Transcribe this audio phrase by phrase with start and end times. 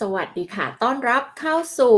[0.00, 1.96] สวัสดีค่ะ ต้อนรับเข้าสู่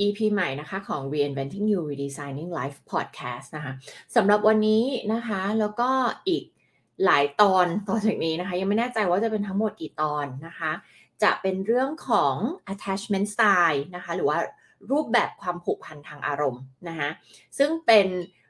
[0.00, 3.72] EP ใหม่นะคะของ Reinventing You Redesigning Life Podcast นะคะ
[4.16, 5.90] สำหรับวันนี้นะคะ แล้วก็
[6.28, 6.44] อีก
[7.04, 10.72] หลายตอนต่อจากนี้นะคะ ยังไม่แน่ใจว่าจะเป็นทั้งหมดกี่ตอนนะคะ
[11.22, 12.34] จะเป็นเรื่องของ
[12.72, 14.38] attachment style นะคะ หรือว่า
[14.90, 17.08] รูปแบบความผูกพันทางอารมณ์นะคะ
[17.58, 18.06] ซึ่งเป็น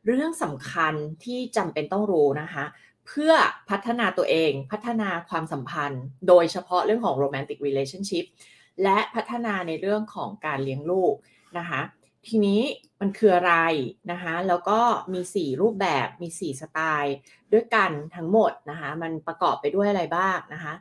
[0.06, 0.94] เรื่องสำคัญ
[1.24, 2.64] ที่จำเป็นต้องรู้นะคะ
[3.06, 3.32] เพื่อ
[3.70, 8.26] พัฒนาตัวเองพัฒนาความสัมพันธ์ โดยเฉพาะเรื่องของ romantic relationship
[8.82, 11.14] และพัฒนาในเรื่องของการเลี้ยงลูก
[11.58, 11.80] นะคะ
[12.26, 12.60] ทีนี้
[13.00, 13.54] มันคืออะไร
[14.12, 14.80] นะคะแล้วก็
[15.12, 17.14] มี 4 รูปแบบมี 4 สไตล์
[17.52, 20.72] ด้วยกันทั้งหมดนะคะมันประกอบไปด้วยอะไรบ้างนะคะ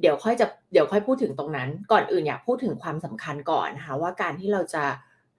[0.00, 4.84] เดี๋ยวค่อยจะเดี๋ยวค่อยพูดถึงตรงนั้น ก่อนอื่นอยากพูดถึงความสำคัญก่อนนะคะว่าการที่เราจะ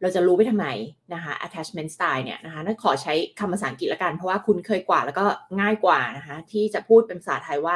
[0.01, 0.67] เราจะรู้ไปทำไม
[1.13, 5.25] นะคะ attachment style เนี่ยนะคะนั่นขอใช้คำภาษาอังกฤษละกัน เพราะว่าคุณเคยกว่าแล้วก็
[5.61, 7.75] ง่ายกว่านะคะที่จะพูดเป็นภาษาไทยว่า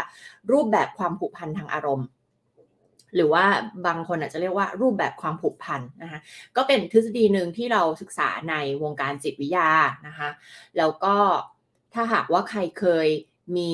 [0.52, 2.08] รูปแบบความผูกพันทางอารมณ์
[3.16, 3.46] หรือว่า
[3.88, 6.20] บางคนอาจจะเรียกว่ารูปแบบความผูกพันนะคะ
[6.56, 9.72] ก็เป็นทฤษฎีหนึ่งที่เราศึกษาในวงการจิตวิทยา
[10.08, 10.30] นะคะ
[10.78, 11.16] แล้วก็
[11.94, 13.08] ถ้าหากว่าใครเคย
[13.58, 13.72] มี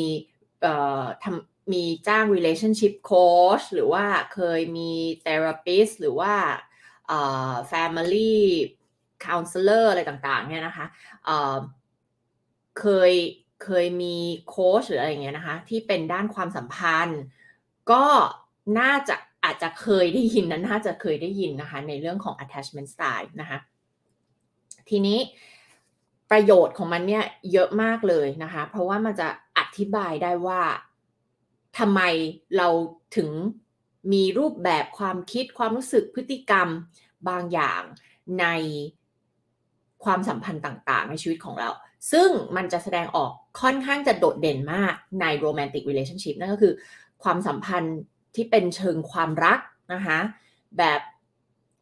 [1.23, 4.91] ทำมีจ้าง relationship coach หรือว่าเคยมี
[5.25, 6.33] therapist หรือว่า
[7.71, 8.35] family
[9.25, 10.85] counselor อะไรต่างๆเนี่ยนะคะ
[12.79, 13.13] เคย
[13.63, 14.17] เคยมี
[14.49, 17.21] โค้ชหรืออะไรเงี้ยนะคะที่เป็นด้านความสัมพันธ์
[17.91, 18.05] ก็
[18.79, 19.15] น่าจะ
[19.51, 23.59] อาจจะเคยได้ยินนั้นน่าจะเคยได้ยินนะคะ ในเรื่องของ attachment style นะคะ
[24.89, 25.19] ทีนี้
[26.31, 29.27] ประโยชน์ของมันเนี่ยเยอะมากเลยนะคะ เพราะว่ามันจะ
[29.57, 30.61] อธิบายได้ว่า
[31.79, 32.01] ทำไม
[32.57, 32.67] เรา
[33.17, 33.29] ถึง
[34.13, 36.67] มีรูปแบบความคิดความรู้สึกพฤติกรรม
[37.29, 37.81] บางอย่าง
[38.39, 38.45] ใน
[40.03, 41.69] ความสัมพันธ์ต่างๆ ในชีวิตของเรา
[42.11, 46.73] ซึ่งมันจะแสดงออกค่อนข้างจะโดดเด่นมากใน romantic relationship นั่นก็คือ
[47.23, 47.97] ความสัมพันธ์
[48.35, 49.59] ที่เป็นเชิงความรัก
[49.93, 50.17] นะคะ
[50.77, 51.01] แบบ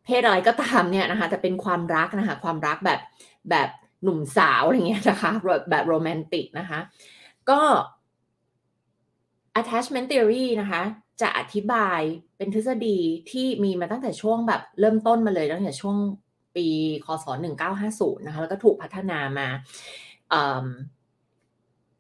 [0.06, 3.00] เพศอะไรก็ตามเนี่ยนะคะแต่เป็นความรักนะคะความรักแบบ
[3.50, 3.70] แบบ
[4.04, 5.32] หนุ่มสาวอะไรเงี้ยนะคะ
[5.70, 6.80] แบบโรแมนติกนะคะ
[7.50, 7.62] ก็
[9.60, 10.82] attachment theory นะคะ
[11.22, 12.02] จะอธิบาย
[12.38, 12.98] เป็นทฤษฎี
[13.32, 15.98] ที่มีมาตั้งแต่ช่วงแบบเริ่มต้นมาเลยตั้งแต่ช่วง
[16.56, 16.68] ปี
[17.06, 17.26] คศ
[17.76, 19.48] 1950นะคะแล้วก็ถูกพัฒนามา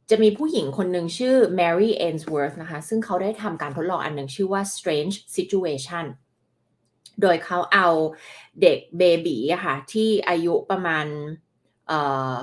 [0.09, 6.05] จะมีผู้หญิงคนหนึ่งชื่อ Mary Ainsworth นะคะ ซึ่งเขาได้ทำการทดลองอันหนึ่งชื่อว่า strange situation
[7.21, 7.87] โดยเขาเอา
[8.61, 11.05] เด็กเบบีอะค่ะ ที่อายุประมาณ
[11.87, 11.99] เอ่
[12.31, 12.33] อ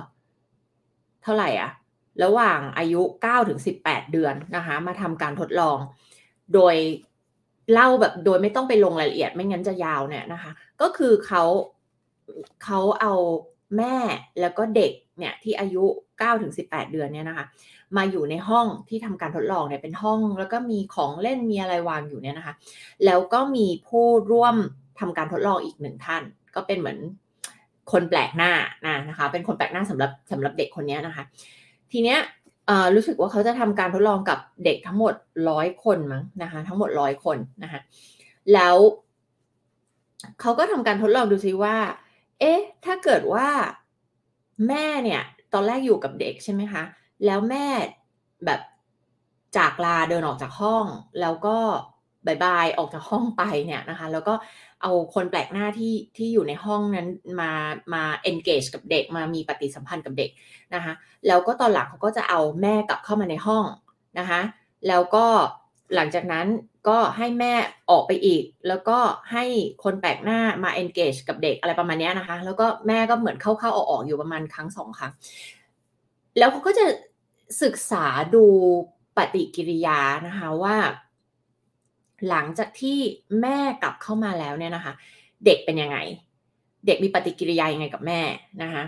[1.23, 1.71] เท่าไหร่อะ
[2.25, 5.79] ระหว่างอายุ 9 ถึง 18 เดือนนะคะ มาทำการทดลอง
[6.55, 6.75] โดย
[7.73, 10.51] เล่าแบบโดยไม่ต้องไปลงรายละเอียดไม่งั้นจะยาวเนี่ยนะคะ
[10.81, 11.45] ก็คือเขา
[12.65, 13.15] เขาเอา
[13.77, 13.97] แม่
[14.41, 15.85] แล้วก็เด็กเนี่ยที่อายุ
[16.25, 17.47] 9ถึง18 เดือนเนี่ยนะคะ
[17.97, 22.55] มาอยู่ในห้องที่ทำการทดลองเนี่ยเป็นห้อง แล้วก็มีของเล่นมีอะไรวางอยู่เนี่ยนะคะ
[23.05, 24.57] แล้วก็มีผู้ร่วม
[25.01, 26.23] ทำการทดลองอีกหนึ่งท่าน
[26.55, 26.99] ก็เป็นเหมือน
[27.93, 28.53] คนแปลกหน้า
[28.87, 31.25] นะนะคะ เป็นคนแปลกหน้าสำหรับสำหรับเด็กคนนี้นะคะ
[31.93, 32.19] ทีเนี้ย
[32.95, 35.15] รู้สึกว่าเขาจะทำการทดลองกับเด็กทั้งหมด
[35.51, 37.81] ร้อยคนมั้งนะคะ ทั้งหมดร้อยคนนะคะ
[38.55, 38.77] แล้ว
[40.41, 41.77] เขาก็ทำการทดลองดูซิว่า
[42.41, 43.49] เอ๊ะ ถ้าเกิดว่า
[44.69, 45.23] แม่เนี่ย
[45.55, 46.83] ตอนแรกอยู่กับเด็กใช่ไหมคะ
[47.27, 47.67] แล้วแม่
[48.47, 48.61] แบบ
[49.57, 50.85] จากลาเดินออกจากห้อง
[51.21, 51.57] แล้วก็
[52.27, 54.35] บายบายออกจากห้องไปเนี่ยนะคะ แล้วก็
[54.83, 57.09] เอาคนแปลกหน้าที่ที่อยู่ในห้องนั้น
[57.41, 57.53] มา
[57.95, 60.31] มา engage กับเด็กมามีปฏิสัมพันธ์กับเด็ก
[60.75, 60.93] นะคะ
[61.27, 63.65] แล้วก็ตอนหลังเขาก็จะเอาแม่กลับเข้ามาในห้อง
[64.19, 64.41] นะคะ
[64.89, 65.27] แล้วก็
[65.95, 66.47] หลังจากนั้น
[66.89, 67.55] ก็ให้แม่
[67.91, 68.99] ออกไปอีก แล้วก็
[69.33, 69.45] ให้
[69.85, 75.13] คนแปลกหน้ามา engage กับเด็กอะไรประมาณนี้นะคะ แล้วก็แม่ก็เหมือนเข้าๆออกๆอยู่ประมาณครั้งสองครั้ง
[76.39, 76.87] แล้วเขาก็จะ
[77.63, 78.45] ศึกษาดู
[79.17, 80.77] ปฏิกิริยานะคะว่า
[82.29, 82.99] หลังจากที่
[83.41, 84.93] แม่กลับเข้ามาแล้วเนี่ยนะคะ
[85.45, 85.99] เด็กเป็นยังไง
[86.87, 88.21] เด็กมีปฏิกิริยายังไงกับแม่
[88.63, 88.85] นะคะ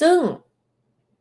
[0.00, 0.16] ซึ่ง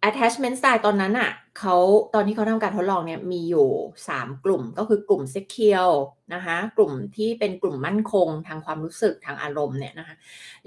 [0.08, 1.75] attachment style ตอนนั้นอะ่ะเขา
[2.14, 3.69] ตอนที่เขาทำการทดลองเนี่ยมีอยู่
[4.08, 5.97] 3 กลุ่มก็คือกลุ่ม secure
[6.34, 10.16] นะคะกลุ่มที่เป็นกลุ่มมั่นคงทางความรู้สึกทางอารมณ์เนี่ยนะคะ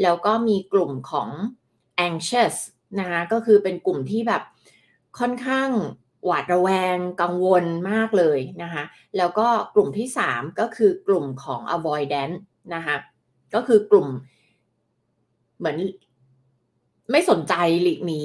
[0.03, 1.29] แล้วก็มีกลุ่มของ
[2.06, 2.56] anxious
[3.00, 4.43] นะคะก็คือเป็นกลุ่มที่แบบ
[5.19, 5.71] ค่อนข้าง
[6.25, 8.85] หวาดระแวงกังวลมากเลยนะคะ
[9.17, 12.38] แล้วก็กลุ่มที่ 3 ก็คือกลุ่มของ avoidance
[12.75, 12.97] นะคะ
[13.55, 14.09] ก็คือกลุ่ม
[15.59, 15.79] เหมือน
[17.11, 18.23] ไม่สนใจหลีกหนี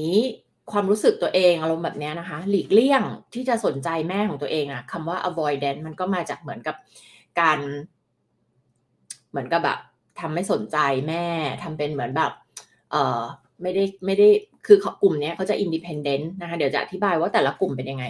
[0.72, 3.04] ความรู้สึกตัวเองอารมณ์แบบนี้นะคะ หลีกเลี่ยง
[3.34, 6.76] ที่จะสนใจแม่ของตัวเองอะคำว่า avoidance มันก็มาจากเหมือนกับ
[7.40, 7.60] การ
[9.30, 9.80] เหมือนกับแบบ
[10.20, 10.78] ทำไม่สนใจ
[11.08, 11.26] แม่
[11.64, 12.32] ทำเป็นเหมือนแบบ
[12.92, 13.22] เออ
[13.62, 14.28] ไม่ได้ไม่ได้
[14.66, 18.06] คือกลุ่มนี้เขาจะ independent นะคะ เดี๋ยวจะอธิบายว่าแต่ละกลุ่มเป็นยังไง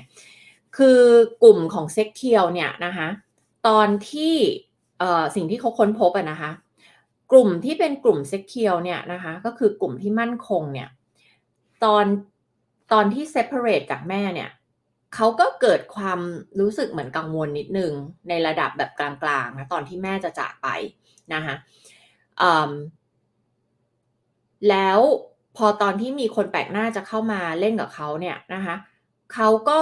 [0.77, 0.99] คือ
[1.43, 3.07] กลุ่มของ secure เนี่ยนะคะ
[3.67, 4.35] ตอนที่
[5.35, 6.51] สิ่งที่เขาค้นพบอะนะคะ
[7.31, 10.89] กลุ่มที่เป็นกลุ่ม secure เนี่ยนะคะ ก็คือกลุ่มที่มั่นคงเนี่ย
[11.83, 12.05] ตอน
[12.93, 14.49] ตอนที่ separate จากแม่เนี่ย
[15.15, 16.19] เขาก็เกิดความ
[16.59, 17.91] รู้สึกเหมือนกังวลนิดนึง
[18.29, 19.09] ในระดับแบบกลา
[19.43, 20.67] งๆนะตอนที่แม่จะจากไป
[21.33, 21.55] นะคะ
[24.69, 24.99] แล้ว
[25.57, 28.75] พอตอนที่มีคนแปลกหน้าจะเข้ามาเล่นกับเขาเนี่ยนะคะ
[29.33, 29.79] เขาก็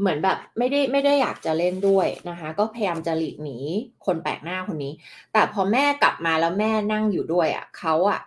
[0.00, 3.58] เหมือนแบบไม่ได้ไม่ได้อยากจะเล่นด้วยนะคะ ก็พยายามจะหลีกหนี
[4.06, 4.92] คนแปลกหน้าคนนี้
[5.32, 8.20] แต่พอแม่กลับมาแล้วแม่นั่งอยู่ด้วยอะ่ะเขาอะ่ะ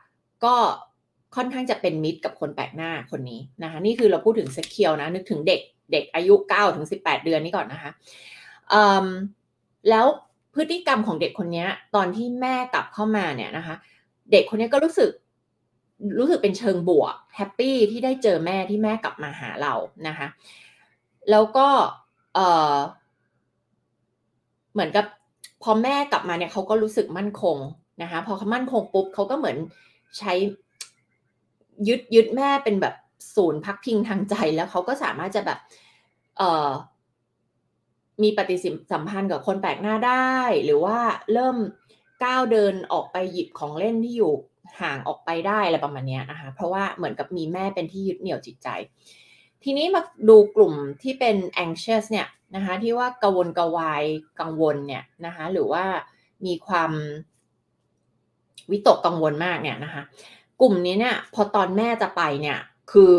[0.46, 0.56] ก็
[1.36, 5.62] ค่อนข้างจะเป็นมิตรกับคนแปลกหน้าคนนี้นะคะ นี่คือเราพูดถึงเซ็กเคียวนะนึกถึงเด็ก
[5.92, 7.92] เด็กอายุ9ถึง18 เดือนนี้ก่อนนะคะ
[9.90, 10.06] แล้ว
[10.56, 13.76] พฤติกรรมของเด็กคนนี้ตอนที่แม่กลับเข้ามาเนี่ยนะคะ
[14.32, 15.12] เด็กคนนี้ก็รู้สึก
[16.20, 19.74] รู้สึกเป็นเชิงบวกแฮปปี้ที่ได้เจอแม่ที่แม่กลับมาหาเรา
[20.08, 20.28] นะคะ
[21.32, 21.68] แล้วก็
[22.34, 25.06] เเหมือนกับ
[25.64, 27.58] พอแม่กลับมาเนี่ยเขาก็รู้สึกมั่นคง
[28.02, 29.58] นะคะ พอเขามั่นคงปุ๊บเขาก็เหมือน
[30.20, 30.34] ใช้
[31.88, 32.96] ยึดยึดแม่เป็นแบบ
[33.36, 35.60] ศูนย์พักพิงทางใจแล้วเขาก็สามารถจะแบบ
[36.38, 36.70] เออ
[38.24, 38.56] มีปฏิ
[38.92, 40.36] สัมพันธ์กับคนแปลกหน้าได้
[40.66, 40.98] หรือว่า
[41.34, 41.58] เริ่ม
[42.24, 44.34] ก้าวเดินออกไปหยิบของเล่นที่อยู่
[44.82, 48.68] ห่างออกไปได้อะไรประมาณนี้นะคะ เพราะว่าเหมือนกับมีแม่เป็นที่ยึดเหนี่ยวจิตใจ
[49.64, 54.04] ทีนี้มาดูกลุ่มที่เป็น anxious เนี่ยนะคะที่ว่ากังวลกวาย
[54.40, 55.84] กังวลเนี่ยนะคะหรือว่า
[56.46, 56.92] มีความ
[58.72, 60.04] วิตกกังวลมากเนี่ยนะคะ
[60.62, 62.60] กลุ่มนี้เนี่ย พอตอนแม่จะไปเนี่ย
[62.92, 63.16] คือ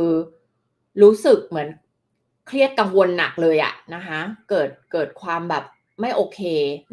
[1.03, 1.69] รู้สึกเหมือน
[2.47, 4.19] เครียดกังวลหนักเลยอะนะคะ
[4.49, 5.65] เกิดเกิดความแบบ
[6.01, 6.41] ไม่โอเค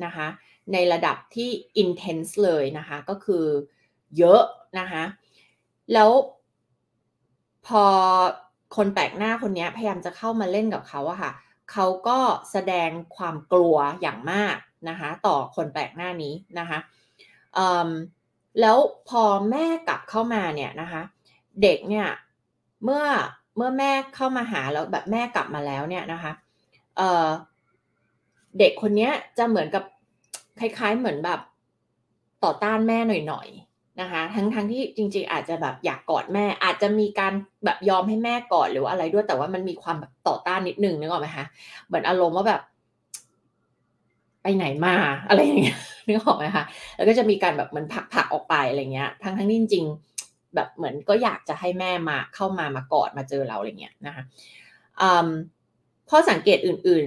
[0.05, 0.27] นะคะ
[0.73, 1.49] ในระดับที่
[1.83, 3.45] intense เลยนะคะ ก็คือ
[4.17, 4.41] เยอะ
[4.79, 5.03] นะคะ
[5.93, 6.11] แล้ว
[7.67, 7.83] พอ
[8.75, 11.31] คนแปลกหน้าคนนี้พยายามจะเข้ามาเล่นกับเขาอะค่ะ
[11.71, 12.19] เขาก็
[12.51, 14.57] แสดงความกลัวอย่างมาก
[14.89, 16.79] นะคะ ต่อคนแปลกหน้านี้นะคะ
[18.61, 18.77] แล้ว
[19.09, 21.01] พอแม่กลับเข้ามาเนี่ยนะคะ
[21.61, 22.07] เด็กเนี่ย
[22.83, 23.03] เมื่อ
[23.57, 26.31] เมื่อแม่เข้ามาหาแล้วแบบแม่กลับมาแล้วเนี่ยนะคะ
[26.97, 29.83] เเด็กคนนี้จะเหมือนกับ
[30.59, 31.39] คล้าย ๆ เหมือนแบบ
[32.43, 37.33] ต่อต้านแม่หน่อยๆนะคะ ทั้งทั้งที่จริง ๆ อาจจะแบบอยากกอดแม่ อาจจะมีการ
[37.65, 41.45] แบบยอมให้แม่กอดหรือว่าอะไรด้วยแต่ว่ามันมีความแบบต่อต้านนิดนึงนึกออกไหมคะ
[41.87, 42.61] เหมือนอารมณ์ว่าแบบ
[44.43, 44.95] ไปไหนมา
[45.27, 46.63] อะไรอย่างเงี้ยนึกออกไหมคะ
[46.95, 54.23] แล้วก็จะมีการแบบมันผักผักออกไปอะไรเงี้ย ทั้งทั้งที่จริงๆแบบเหมือนก็อยากจะให้แม่มาเข้ามามากอดมาเจอเราอะไรเงี้ยนะคะ
[56.09, 57.05] ข้อสังเกตอื่น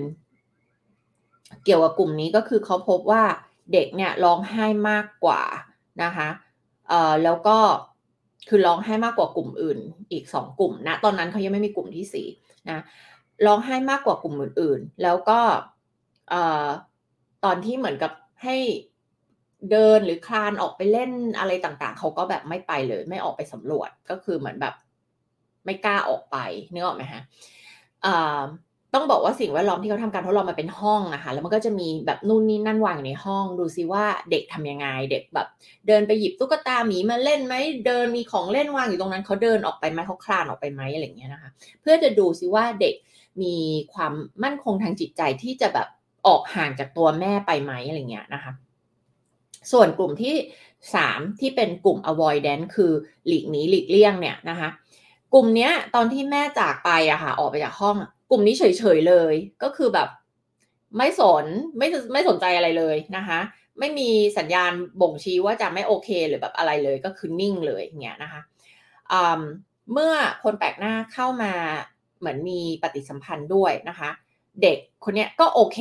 [0.83, 3.23] ๆ เกี่ยวกับกลุ่มนี้ก็คือเขาพบว่า
[3.73, 5.43] เด็กเนี่ยร้องไห้มากกว่า
[6.03, 6.29] นะคะ
[6.89, 7.59] เอ่อแล้วก็
[8.49, 9.79] คือร้องไห้มากกว่ากลุ่มอื่น
[10.13, 12.27] อีกสองกลุ่มนะตอนนั้นเขายังไม่มีกลุ่มที่สี่
[12.69, 12.83] นะ
[13.47, 15.41] ร้องไห้มากกว่ากลุ่มอื่นๆ แล้วก็
[16.31, 16.67] เอ่อ
[17.45, 18.13] ตอนที่เหมือนกับ
[18.43, 18.57] ให้
[19.71, 24.75] เดินหรือคลานออกไปเล่นอะไรต่างๆ เขาก็แบบไม่ไปเลย ไม่ออกไปสำรวจก็คือเหมือนแบบ
[25.65, 26.37] ไม่กล้าออกไป
[26.73, 27.23] นึกออกไหมฮะ
[28.95, 35.47] ต้องบอกว่าสิ่งแวดล้อมที่เขาทำการทดลองมาเป็นห้องอะค่ะแล้วมันก็จะมีแบบนู่นนี่นั่นวางอยู่ในห้อง ดูซิว่าเด็กทำยังไง เด็กแบบ
[35.87, 37.55] เดินไปหยิบตุ๊กตาหมีมาเล่นไหม
[37.87, 41.51] เดินมีของเล่นวางอยู่ตรงนั้นเขาเดินออกไปไหมเขาคลานออกไปไหมอะไรเงี้ยนะคะ
[41.81, 42.95] เพื่อจะดูซิว่าเด็ก
[43.43, 43.57] มี
[43.95, 44.13] ความ
[44.45, 45.89] มั่นคงทางจิตใจที่จะแบบ
[46.27, 48.53] ออกห่างจากตัวแม่ไปไหมอะไรเงี้ยนะคะ
[49.73, 50.35] ส่วนกลุ่มที่
[50.95, 52.93] สามที่เป็นกลุ่ม avoidance คือ
[53.27, 54.69] หลีกหนีหลีกเลี่ยงเนี่ยนะคะ
[55.35, 57.97] กลุ่มเนี้ยตอนที่แม่จากไปอะค่ะ ออกไปจากห้อง
[58.31, 60.09] กลุ่มนี้เฉยๆเลย ก็คือแบบ
[60.97, 61.47] ไม่สน
[61.79, 63.41] ไม่ไม่สนใจอะไรเลยนะคะ
[63.79, 68.41] ไม่มีสัญญาณบ่งชี้ว่าจะไม่โอเคหรือแบบอะไรเลยก็คือนิ่งเลยอย่างเงี้ยนะคะ
[69.93, 70.13] เมื่อ
[70.43, 71.53] คนแปลกหน้าเข้ามา
[72.19, 74.11] เหมือนมีปฏิสัมพันธ์ด้วยนะคะ
[74.63, 75.79] เด็กคนนี้ก็โอเค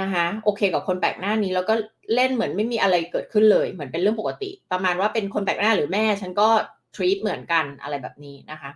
[0.00, 1.74] นะคะโอเคกับคนแปลกหน้านี้แล้วก็
[2.14, 6.48] เล่นเหมือนไม่มีอะไรเกิดขึ้นเลยเหมือนเป็นเรื่องปกติ ประมาณว่าเป็นคนแปลกหน้าหรือแม่ ฉันก็
[6.94, 8.70] ทรีตเหมือนกันอะไรแบบนี้นะคะ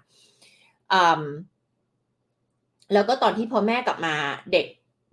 [2.93, 4.15] แล้วก็ตอนที่พอแม่กลับมา
[4.53, 4.67] เด็ก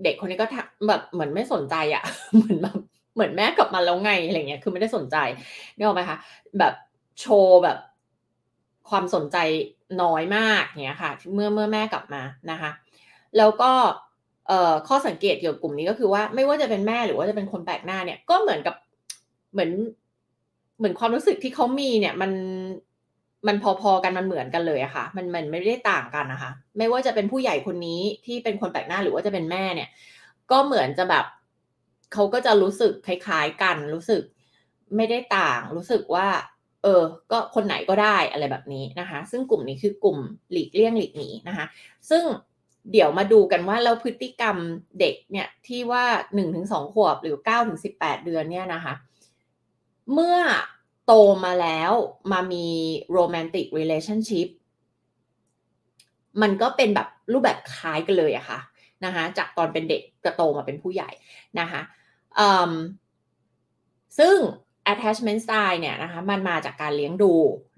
[0.03, 0.47] เด็กคนนี้ก็
[0.87, 2.03] แบบเหมือนไม่สนใจอะ่ะ
[2.35, 2.77] เหมือนแบบ
[3.15, 5.17] เหมือนแม่กลับมาแล้วไงอะไรเงี้ยคือไม่ได้สนใจ
[5.75, 6.17] นี่ออกไหมคะ
[6.59, 6.73] แบบ
[7.19, 7.77] โชว์แบบ
[8.89, 9.37] ความสนใจ
[10.01, 12.71] น้อยมากเนี้ยค่ะ เมื่อเมื่อแม่กลับมานะคะ
[13.37, 13.71] แล้วก็
[14.87, 18.75] ข้อสังเกตเกี่ยวกับกลุ่มนี้ก็คือว่าไม่ว่าจะเป็นแม่หรือว่าจะเป็นคนแปลกหน้าเนี่ยก็เหมือนกับ
[19.53, 19.71] เหมือน
[20.77, 22.31] เหมือนความรู้สึกที่เขามีเนี่ยมัน
[23.47, 29.89] มันพอๆกันมันเหมือนกันเลยอะค่ะ มันมันไม่ได้ต่างกันนะคะ ไม่ว่าจะเป็นผู้ใหญ่คนนี้ที่เป็นคนแปลกหน้าหรือว่าจะเป็นแม่เนี่ย
[30.51, 31.25] ก็เหมือนจะแบบ
[32.13, 34.21] เขาก็จะรู้สึกคล้ายๆกัน รู้สึก
[34.95, 36.27] ไม่ได้ต่าง รู้สึกว่า
[36.83, 40.17] เออ ก็คนไหนก็ได้อะไรแบบนี้นะคะ ซึ่งกลุ่มนี้คือกลุ่ม
[40.51, 41.65] หลีกเลี่ยงหลีกหนีนะคะ
[42.09, 42.23] ซึ่ง
[42.91, 44.55] เดี๋ยวมาดูกันว่าแล้วพฤติกรรม
[44.99, 46.03] เด็กเนี่ยที่ว่า
[46.35, 48.93] หนึ่งถึงสองขวบหรือเก้าถึงสิบแปดเดือนเนี่ยนะคะ
[50.13, 50.37] เมื่อ
[51.05, 51.13] โต
[51.45, 51.91] มาแล้ว
[52.31, 52.67] มามี
[53.11, 54.47] โรแมนติก relationship
[56.41, 58.59] มันก็เป็นแบบรูปแบบคล้ายกันเลยอะค่ะ
[59.05, 61.09] นะคะจากตอนเป็นเด็กจะโตมาเป็นผู้ใหญ่
[61.59, 61.81] นะคะ
[64.19, 64.37] ซึ่ง
[64.93, 67.33] attachment style เนี่ยนะคะมันมาจากการเลี้ยงดู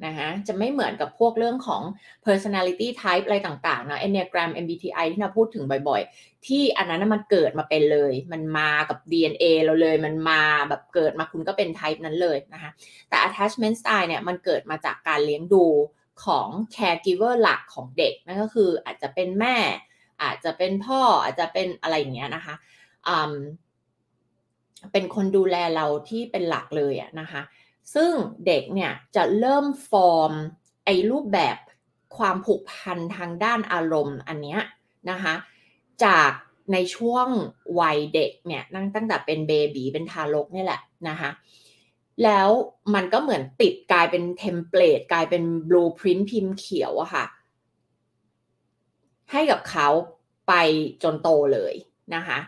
[0.05, 1.81] นะคะจะไม่เหมือนกับพวกเรื่องของ
[2.25, 12.71] personality type อะไรต่างๆเนาะ enneagram MBTI ที่เราพูดถึงบ่อยๆ ที่อันนั้นมันเกิดมาเป็นเลย มันมากับ DNA เราเลยมันมาแบบเกิดมาคุณก็เป็น type นั้นเลยนะคะ
[13.09, 15.65] แต่ attachment style เนี่ยมันเกิดมาจากการเลี้ยงดู
[16.25, 19.57] ของ caregiver หลักของเด็กนั่นก็คืออาจจะเป็นแม่
[20.23, 22.55] อาจจะเป็นพ่ออาจจะเป็นอะไรอย่างเงี้ยนะคะ
[24.91, 27.41] เป็นคนดูแลเราที่เป็นหลักเลยอะนะคะ
[27.93, 28.11] ซึ่ง
[28.47, 30.33] เด็กเนี่ยจะเริ่มฟอร์ม
[30.85, 31.57] ไอ้รูปแบบ
[32.17, 34.61] ความผูกพันทางด้านอารมณ์อันเนี้ย
[35.09, 35.33] นะคะ
[36.03, 36.31] จาก
[36.73, 37.27] ในช่วง
[37.79, 41.29] วัยเด็กเนี่ยนั่งตั้งแต่เป็นเบบีเป็นทารกนี่แหละนะคะ
[42.23, 42.49] แล้ว
[42.93, 47.25] มันก็เหมือนติดกลายเป็นเทมเพลตกลายเป็นบลูพรินท์พิมพ์เขียวอะค่ะ
[49.31, 49.87] ให้กับเขา
[50.47, 50.53] ไป
[51.03, 51.73] จนโตเลย
[52.15, 52.39] นะคะ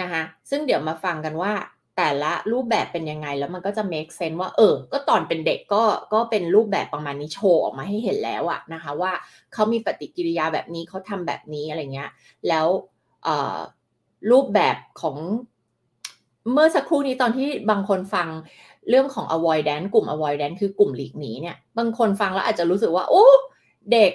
[0.00, 1.52] นะคะซึ่งเดี๋ยวมาฟังกันว่า
[1.96, 5.82] แต่ละรูปแบบเป็นยังไงแล้วมันก็จะ make sense ว่าเออ ก็ตอนเป็นเด็กก็
[6.12, 9.12] ก็เป็นรูปแบบประมาณนี้โชว์ออกมาให้เห็นแล้วอะนะคะ ว่า
[9.52, 12.10] เขามีปฏิกิริยาแบบนี้เขาทำแบบนี้อะไรเงี้ย
[12.48, 12.66] แล้ว
[14.30, 15.16] รูปแบบของ
[16.52, 18.28] เมื่อสักครู่นี้ตอนที่บางคนฟัง
[18.88, 23.26] เรื่องของ avoidance กลุ่ม avoidance คือกลุ่มหลีกหนีเนี่ย บางคนฟังแล้วอาจจะรู้สึกว่า โอ้
[23.92, 24.12] เด็ก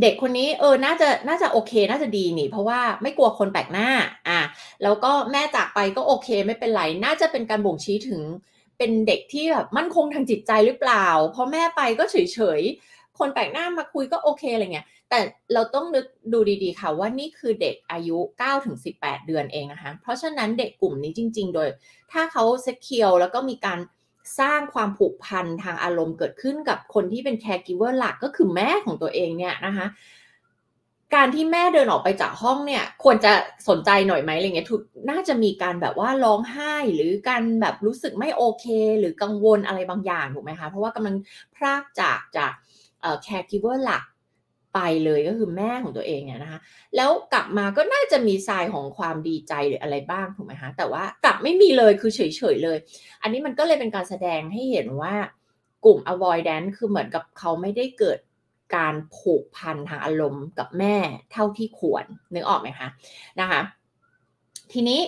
[0.00, 3.88] เด็กคนนี้เออน่าจะน่าจะโอเค น่าจะดีนี่ เพราะว่าไม่กลัวคนแปลกหน้า
[4.28, 4.40] อะ
[4.82, 8.22] แล้วก็แม่จากไปก็โอเคไม่เป็นไร น่าจะเป็นการบ่งชี้ถึง
[8.78, 15.18] เป็นเด็กที่แบบมั่นคงทางจิตใจหรือเปล่าพอแม่ไปก็เฉยๆคนแปลกหน้ามาคุยก็โอเคอะไรเงี้ย แต่
[15.54, 21.68] เราต้องนึกดูดีๆค่ะว่านี่คือเด็กอายุ9ถึง18 เดือนเองนะคะ เพราะฉะนั้นเด็กกลุ่มนี้จริง ๆ โดย
[22.12, 23.78] ถ้าเขา secure แล้วก็มีการ
[24.38, 29.86] สร้างความผูกพันทางอารมณ์เกิดขึ้นกับคนที่เป็น caregiver หลักก็คือแม่ของตัวเองเนี่ยนะคะ
[31.14, 33.32] การที่แม่เดินออกไปจากห้องเนี่ย ควรจะ
[33.68, 38.66] สนใจหน่อยไหมอะไรเงี้ยถูกน่าจะมีการแบบว่าร้องไห้หรือการแบบรู้สึกไม่โอเค
[39.00, 41.16] หรือกังวลอะไรบางอย่างถูกไหมคะเพราะว่ากำลัง
[41.56, 42.52] พรากจากจาก
[43.22, 44.04] caregiver หลัก
[44.74, 46.60] ไปเลยก็คือแม่ของตัวเองเนี่ยนะคะ
[46.96, 52.20] แล้วกลับมาก็น่าจะมีทรายของความดีใจหรืออะไรบ้างถูกไหมคะแต่ว่ากลับไม่มีเลยคือเฉ
[52.54, 52.78] ยๆเลย
[53.22, 55.14] อันนี้มันก็เลยเป็นการแสดงให้เห็นว่า
[55.84, 58.18] กลุ่ม avoidance คือเหมือนกับเขาไม่ได้เกิด
[58.76, 60.96] การผูกพันทางอารมณ์กับแม่
[61.32, 62.04] เท่าที่ควร
[62.34, 62.88] นึกออกไหมคะ
[63.40, 63.60] นะคะ
[64.72, 65.00] ทีนี้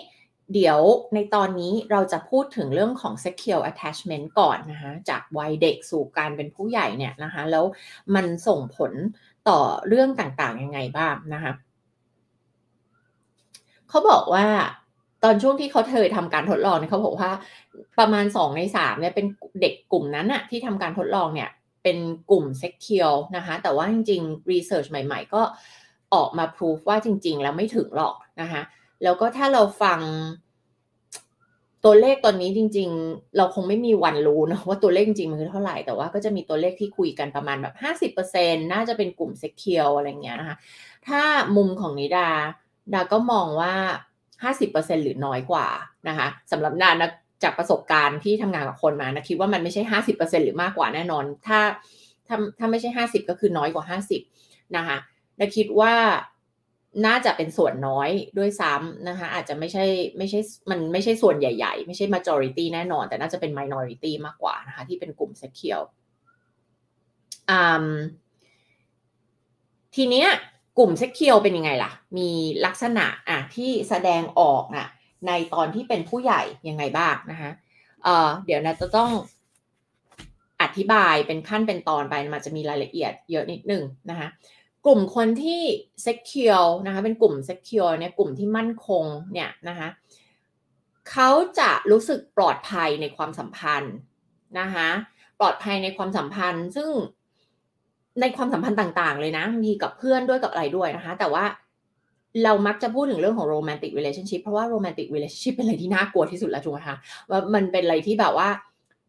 [0.55, 0.81] เดี๋ยว
[1.15, 7.65] ในตอนนี้เราจะพูดถึงเรื่องของ secure attachment ก่อนนะคะจากวัยเด็กสู่การเป็นผู้ใหญ่เนี่ยนะคะ แล้ว
[8.15, 8.93] มันส่งผล
[9.49, 11.53] ต่อเรื่องต่างๆยังไงบ้างนะคะ
[13.89, 14.47] เขาบอกว่า
[15.25, 17.31] ตอนช่วงที่เขาเคยทำการทดลองเนี่ยเขาบอกว่า
[17.99, 19.27] ประมาณสองในสามเนี่ยเป็น
[19.61, 21.51] เด็กกลุ่มนั้นอะที่ทำการทดลองเนี่ย
[21.83, 21.99] เป็น
[22.31, 25.43] กลุ่ม secure นะคะ แต่ว่าจริงๆ research ใหม่ๆ ก็
[26.15, 28.63] ออกมา proof ว่าจริง ๆ แล้วไม่ถึงหรอกนะคะ
[29.03, 30.01] แล้วก็ถ้าเราฟัง
[31.87, 37.75] ตัวเลขตอนนี้จริง ๆ เราคงไม่มีวันรู้นะว่าตัวเลขจริงมันคือเท่าไหร่แต่ว่าก็จะมีตัวเลขที่คุยกันประมาณแบบ
[38.15, 40.57] 50%น่าจะเป็นกลุ่ม secure อะไรเงี้ยนะคะ
[41.09, 41.21] ถ้า
[41.57, 42.29] มุมของนิดา
[42.95, 43.75] ดาก็มองว่า
[44.53, 45.67] 50%หรือน้อยกว่า
[46.09, 47.09] นะคะสำหรับนานะ
[47.43, 51.61] จากประสบการณ์ที่ทำงานกับคนมานะคิดว่ามันไม่ใช่ห้าสิบเปอร์เซ็นหรือมากกว่าแน่นอน ถ้า
[52.27, 54.21] ถ้าถ้าไม่ใช่ห้าสิบก็คือน้อยกว่าห้าสิบ
[54.77, 54.97] นะคะ
[55.39, 55.95] นะคิดว่า
[57.05, 59.85] น่าจะเป็นส่วนน้อยด้วยซ้ำนะคะ อาจจะไม่ใช่
[60.19, 65.87] ไม่ใช่มันไม่ใช่ส่วนใหญ่ ๆ ไม่ใช่ majority แน่นอน แต่น่าจะเป็น minority มากกว่านะคะ ที่เป็นกลุ่ม secure
[69.95, 70.29] ทีเนี้ย
[70.79, 72.31] กลุ่ม secure เป็นยังไงล่ะ มี
[72.67, 74.87] ลักษณะอะที่แสดงออกอะ
[75.27, 77.51] ในตอนที่เป็นผู้ใหญ่ยังไงบ้างนะคะ
[78.05, 79.11] เเดี๋ยวนะจะต้อง
[80.63, 84.29] อธิบายเป็นขั้นเป็นตอนไปมันจะมีรายละเอียดเยอะนิดนึงนะคะ
[84.87, 85.63] กลุ่มคนที่
[86.07, 89.89] secure นะคะเป็นกลุ่ม secure เนี่ยกลุ่มที่มั่นคงเนี่ยนะคะ
[91.11, 93.95] เขาจะรู้สึกปลอดภัยในความสัมพันธ์
[94.61, 94.89] นะคะ
[95.41, 96.91] ปลอดภัยในความสัมพันธ์ ซึ่ง
[98.21, 101.45] ในความสัมพันธ์ต่างๆ เลยนะมีกับเพื่อนด้วยกับอะไรด้วยนะคะ แต่ว่า
[102.45, 106.97] เรามักจะพูดถึงเรื่องของ romantic relationship เพราะว่า romantic relationship เป็นอะไรที่น่ากลัวที่สุดแล้วถูกไหมคะ
[107.31, 108.49] ว่ามันเป็นอะไรที่แบบว่า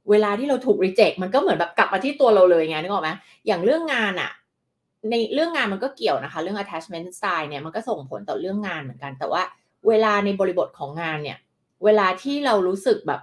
[0.10, 3.12] เวลาที่เราถูกรีเจ็คมันก็เหมือนแบบกลับมาที่ตัวเราเลยไงนึกออกไหม
[3.48, 4.31] อย่างเรื่องงานอะ
[5.12, 9.42] ในเรื่องงานมันก็เกี่ยวนะคะ เรื่อง attachment style เนี่ยมันก็ส่งผลต่อเรื่องงานเหมือนกัน แต่ว่า
[9.88, 11.38] เวลาในบริบทของงานเนี่ย
[11.84, 13.22] เวลาที่เรารู้สึกแบบ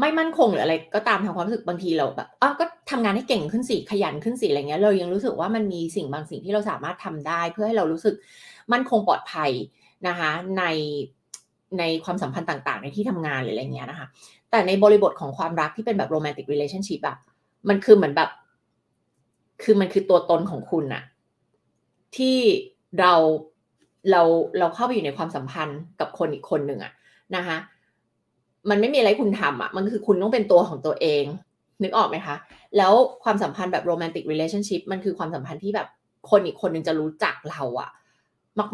[0.00, 8.14] ไม่มั่นคงหรืออะไร ก็ตามทางความรู้สึกบางทีเราแบบอ้าวก็ทำงานให้เก่งขึ้นสิขยันขึ้นสิอะไรเงี้ยเรายังรู้สึกว่ามันมีสิ่งบางสิ่งที่เราสามารถทำได้ เพื่อให้เรารู้สึก
[8.72, 9.50] มั่นคงปลอดภัย
[10.08, 10.64] นะคะ ใน
[11.78, 14.06] ในความสัมพันธ์ต่างๆ ในที่ทำงานหรืออะไรเงี้ยนะคะ
[14.50, 17.16] แต่ในบริบทของความรักที่เป็นแบบ romantic relationship อะ
[17.68, 18.30] มันคือเหมือนแบบ
[19.62, 21.02] คือมันคือตัวตนของคุณอะ
[22.16, 22.36] ที่
[23.00, 23.14] เรา
[24.10, 24.22] เรา
[24.58, 26.92] เราเข้าไปอยู่ในความสัมพันธ์กับคนอีกคนหนึ่งอะ
[27.36, 27.56] นะคะ
[28.70, 31.24] มันไม่มีอะไรคุณทำอะมันคือคุณต้องเป็นตัวของตัวเอง
[31.82, 32.36] นึกออกไหมคะ
[32.76, 32.92] แล้ว
[33.24, 35.88] ความสัมพันธ์แบบ romantic relationship มันคือความสัมพันธ์ที่แบบ
[36.30, 37.90] คนอีกคนหนึ่งจะรู้จักเราอะ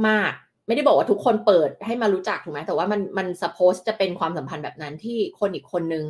[0.08, 6.04] มาก ๆ ไม่ได้บอกว่าทุกคนเปิดให้มารู้จักถูกไหมแต่ว่ามันมันสปอสจะเป็นความสัมพันธ์แบบนั้นที่คนอีกคนนึง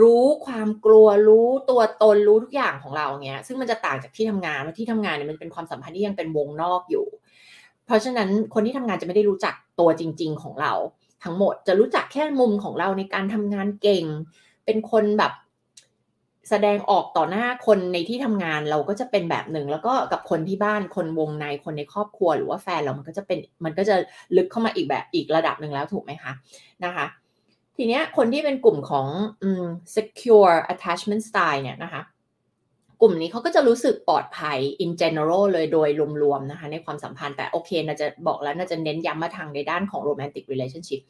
[0.00, 7.06] รู้ความกลัวรู้ตัวตนรู้ทุกอย่างของเราเงี้ย ซึ่งมันจะต่างจากที่ทำงานว่าที่ทำงานเนี่ยมันเป็นความสัมพันธ์ที่ยังเป็นวงนอกอยู่
[7.86, 10.72] เพราะฉะนั้นคนที่ทำงานจะไม่ได้รู้จักตัวจริง ๆ ของเรา
[11.24, 14.04] ทั้งหมดจะรู้จักแค่มุมของเราในการทำงานเก่ง
[14.64, 15.32] เป็นคนแบบ
[16.50, 23.96] แสดงออกต่อหน้าคนในที่ทำงานเราก็จะเป็นแบบหนึ่งแล้วก็กับคนที่บ้านคนวงในคนในครอบครัวหรือว่าแฟนเรามันก็จะเป็นมันก็จะ
[24.36, 26.32] ลึกเข้ามาอีกแบบอีกระดับหนึ่งแล้วถูกไหมคะ
[26.84, 27.06] นะคะ
[27.76, 29.06] ทีเนี้ยคนที่เป็นกลุ่มของ
[29.94, 32.02] secure attachment style เนี่ยนะคะ
[33.00, 35.88] กลุ่มนี้เขาก็จะรู้สึกปลอดภัย in general เลยโดย
[36.22, 41.00] รวมๆนะคะ ในความสัมพันธ์แต่โอเคน่าจะบอกแล้วน่าจะเน้นย้ำมาทางในด้านของ romantic relationship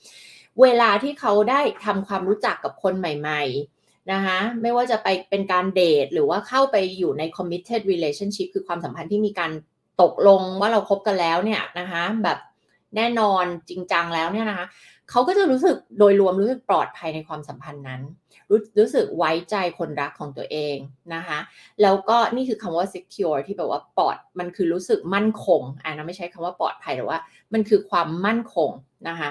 [0.62, 3.42] เวลาที่เขาได้ทำความรู้จักกับคนใหม่
[3.76, 9.52] ๆนะคะ ไม่ว่าจะไปเป็นการเดทหรือว่าเข้าไปอยู่ใน committed relationship คือความสัมพันธ์ที่มีการ
[10.02, 12.38] ตกลงว่าเราครบกันแล้วเนี่ยนะคะ แบบ
[12.96, 14.66] แน่นอนจริงจังแล้วเนี่ยนะคะ
[15.10, 18.02] เขาก็จะรู้สึกโดยรวมรู้สึกปลอดภัยในความสัมพันธ์นั้น
[18.50, 20.76] รู้รู้สึกไว้ใจคนรักของตัวเอง
[21.14, 21.38] นะคะ
[21.82, 27.18] แล้วก็นี่คือคำว่า secure ที่แบบว่าปลอดมันคือรู้สึกมั่นคงอ่านะไม่ใช้คำว่าปลอดภัยแต่ว่า
[27.52, 28.70] มันคือความมั่นคง
[29.08, 29.30] นะคะ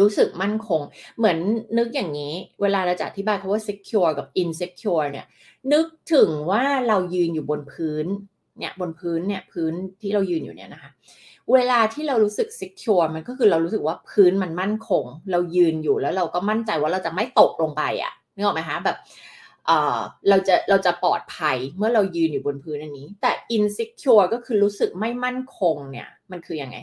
[0.00, 0.80] รู้สึกมั่นคง
[1.18, 1.38] เหมือน
[1.78, 2.32] นึกอย่างนี้
[2.62, 5.26] เวลาเราจะอธิบายคำว่า secure กับ insecure เนี่ย
[5.72, 8.06] นึกถึงว่าเรายืนอยู่บนพื้น
[8.58, 10.90] เนี่ยบนพื้นเนี่ยพื้นที่เรายืนอยู่เนี่ยนะคะ
[11.52, 18.96] เวลาที่เรารู้สึก secure มันก็คือเรารู้สึกว่าพื้นมันมั่นคง เรายืนอยู่แล้วเราก็มั่นใจว่าเราจะไม่ตกลงไปอะ่ะนึกออกไหมคะแบบ
[19.66, 26.76] เออเราจะเราจะปลอดภัยเมื่อเรายืนอยู่บนพื้นอันนี้ แต่ insecure ก็คือรู้สึกไม่มั่นคงเนี่ย มันคือยังไง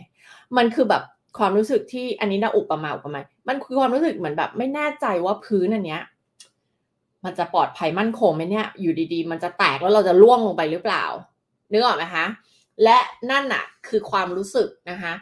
[0.58, 1.04] มันคือแบบ
[1.38, 6.02] ความรู้สึกที่อันนี้นะอุปมาอุปไมยมันคือความรู้สึกเหมือนแบบ ไม่แน่ใจว่าพื้นอันเนี้ย
[7.26, 11.04] มันจะปลอดภัยมั่นคงไหมเนี่ย อยู่ดีๆ มันจะแตกแล้วเราจะร่วงลงไปหรือเปล่า
[11.72, 12.26] นึกออกไหมคะ
[12.84, 12.98] และ
[13.32, 15.14] นั่นน่ะคือความรู้สึกนะคะ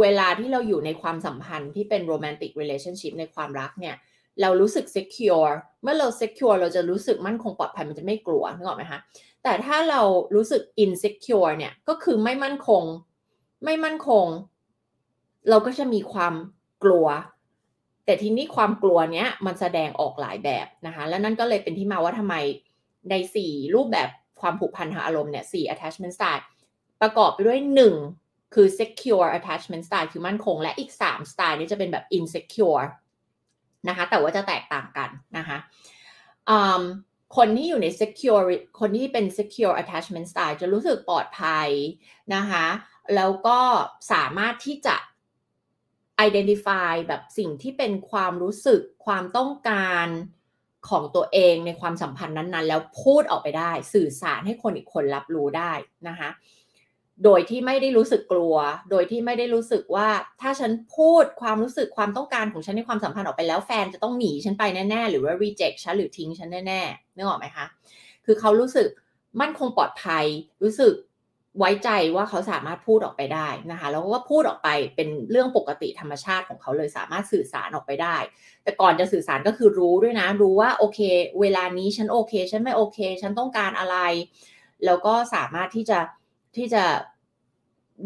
[0.00, 3.96] เวลาที่เราอยู่ในความสัมพันธ์ที่เป็น romantic relationship ในความรักเนี่ย
[4.40, 9.00] เรารู้สึก secure เมื่อเรา secure เราจะรู้สึกมั่นคงปลอดภัยมันจะไม่กลัวนึกออกไหมคะ
[9.42, 10.00] แต่ถ้าเรา
[10.34, 12.82] รู้สึก insecure เนี่ยก็คือไม่มั่นคง
[13.64, 14.26] ไม่มั่นคง
[15.48, 16.34] เราก็จะมีความ
[16.84, 17.06] กลัว
[18.04, 22.34] แต่ทีนี้ความกลัวเนี้ยมันแสดงออกหลายแบบนะคะและนั่นก็เลยเป็นที่มาว่าทำไม
[23.10, 24.08] ในสี่รูปแบบ
[24.40, 26.44] ความผูกพันทางอารมณ์เนี่ยสี่ attachment style
[27.00, 27.60] ประกอบไปด้วย
[28.06, 32.86] 1 คือ secure attachment style คือมั่นคง และอีก 3 style นี้จะเป็นแบบ insecure
[33.88, 35.58] นะคะแต่ว่าจะแตกต่างกันนะคะ
[37.36, 38.44] คนที่อยู่ใน secure
[38.80, 41.68] คนที่เป็น secure attachment style จะรู้สึกปลอดภัย
[42.34, 42.66] นะคะ
[43.16, 43.58] แล้วก็
[44.12, 44.96] สามารถที่จะ
[46.26, 50.06] identify แบบสิ่งที่เป็นความรู้สึกความต้องการ
[50.88, 55.72] ของตัวเองในความสัมพันธ์นั้นๆ แล้วพูดออกไปได้สื่อสารให้คนอีกคนรับรู้ได้
[56.08, 56.28] นะคะ
[57.24, 58.56] โดยที่ไม่ได้รู้สึกกลัว
[58.90, 60.08] โดยที่ไม่ได้รู้สึกว่า
[60.40, 67.66] ถ้าฉันพูดความรู้สึกความต้องการของฉันในความสัมพันธ์ออกไปแล้วแฟนจะต้องหนีฉันไปแน่ๆ หรือว่า reject ฉันหรือทิ้งฉันแน่ๆนึกออกไหมคะ
[68.26, 68.88] คือเขารู้สึก
[69.40, 70.24] มั่นคงปลอดภัย
[70.62, 70.94] รู้สึก
[71.58, 78.16] ไว้ใจว่าเขาสามารถพูดออกไปได้นะคะ แล้วก็พูดออกไปเป็นเรื่องปกติธรรมชาติของเขาเลยสามารถสื่อสารออกไปได้
[78.64, 81.00] แต่ก่อนจะสื่อสารก็คือรู้ด้วยนะ รู้ว่าโอเค
[81.40, 83.96] เวลานี้ฉันโอเค ฉันไม่โอเค ฉันต้องการอะไร
[84.86, 85.98] แล้วก็สามารถที่จะ
[86.56, 86.84] ที่จะ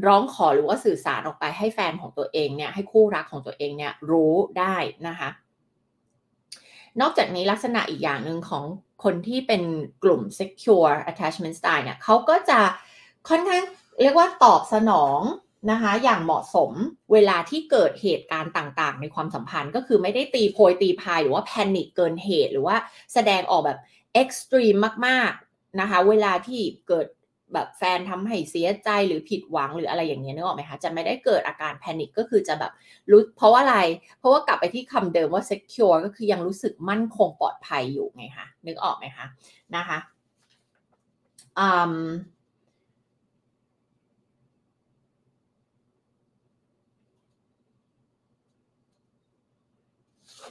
[0.06, 4.76] ร้องขอหรือว่าสื่อสารออกไปให้แฟนของตัวเองเนี่ยให้คู่รักของตัวเองเนี่ยรู้ได้
[5.08, 5.28] นะคะ
[7.00, 8.64] นอกจากนี้ลักษณะอีกอย่างหนึ่งของ
[9.04, 9.62] คนที่เป็น
[10.04, 12.60] กลุ่ม secure attachment style เนี่ยเขาก็จะ
[13.28, 13.62] ค่อนข้าง
[14.00, 15.20] เรียกว่าตอบสนอง
[15.70, 16.72] นะคะอย่างเหมาะสม
[17.12, 22.76] เวลาที่เกิดเหตุการณ์ต่างๆ ในความสัมพันธ์ ก็คือไม่ได้ตีโพยตีพายหรือว่าแพนิคเกินเหตุ หรือว่า
[23.12, 23.78] แสดงออกแบบ
[24.14, 24.74] extreme
[25.06, 27.06] มากๆนะคะเวลาที่เกิด
[27.52, 32.72] แบบแฟนทำให้เสียใจหรือผิดหวังหรืออะไรอย่างเงี้ยนึกออกไหมคะจะไม่ได้เกิดอาการ panic ก็คือจะแบบ
[33.10, 33.78] รู้เพราะว่าอะไร
[34.18, 39.26] เพราะว่ากลับไปที่คำเดิมว่า secure ก็คือยังรู้สึกมั่นคงปลอดภัยอยู่ไงคะนึกออกไหมคะ
[39.76, 39.98] นะคะ
[41.58, 41.94] อืม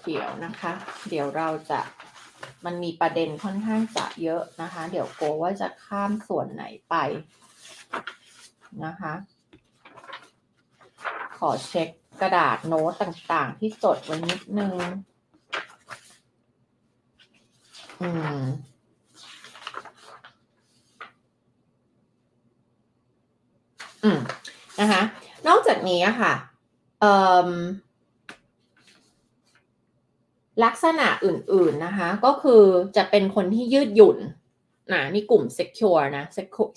[0.06, 0.74] เดี๋ยวนะคะ
[1.10, 1.80] เดี๋ยวเราจะ
[2.66, 6.96] มันมีประเด็นค่อนข้างจะเยอะนะคะ เดี๋ยวโกว่าจะข้ามส่วนไหนไป
[8.86, 9.14] นะคะ
[11.38, 11.90] ขอเช็ค
[12.22, 14.74] กระดาษโน้ตต่างๆ ที่จดไว้นิดนึง
[18.02, 18.44] อืม
[24.04, 24.20] อืม
[24.80, 25.02] นะคะ
[25.48, 26.34] นอกจากนี้อะค่ะ
[27.00, 27.14] เอ่
[27.48, 27.50] อ
[30.64, 32.64] ลักษณะอื่นๆนะคะ ก็คือ
[32.98, 34.18] จะเป็นคนที่ยืดหยุ่น
[34.94, 36.26] นะนี่กลุ่ม secure นะ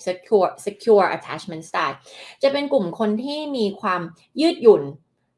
[0.05, 1.97] secure secure attachment style
[2.43, 4.01] จะเป็นกลุ่มคนที่มีความ
[4.41, 4.83] ยืดหยุ่น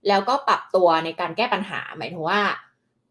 [0.07, 2.41] แล้วก็ปรับตัวในการแก้ปัญหา หมายถึงว่า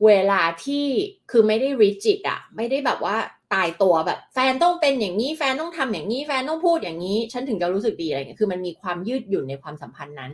[0.07, 0.87] เวลาที่
[1.31, 3.17] คือไม่ได้ rigid อะไม่ได้แบบว่า
[3.55, 10.33] ตายตัวแบบแฟนต้องเป็นอย่างนี้แฟนต้องทำอย่างนี้แฟนต้องพูดอย่างนี้ ฉันถึงจะรู้สึกดีอะไรเงี้ยคือมันมีความยืดหยุ่นในความสัมพันธ์นั้น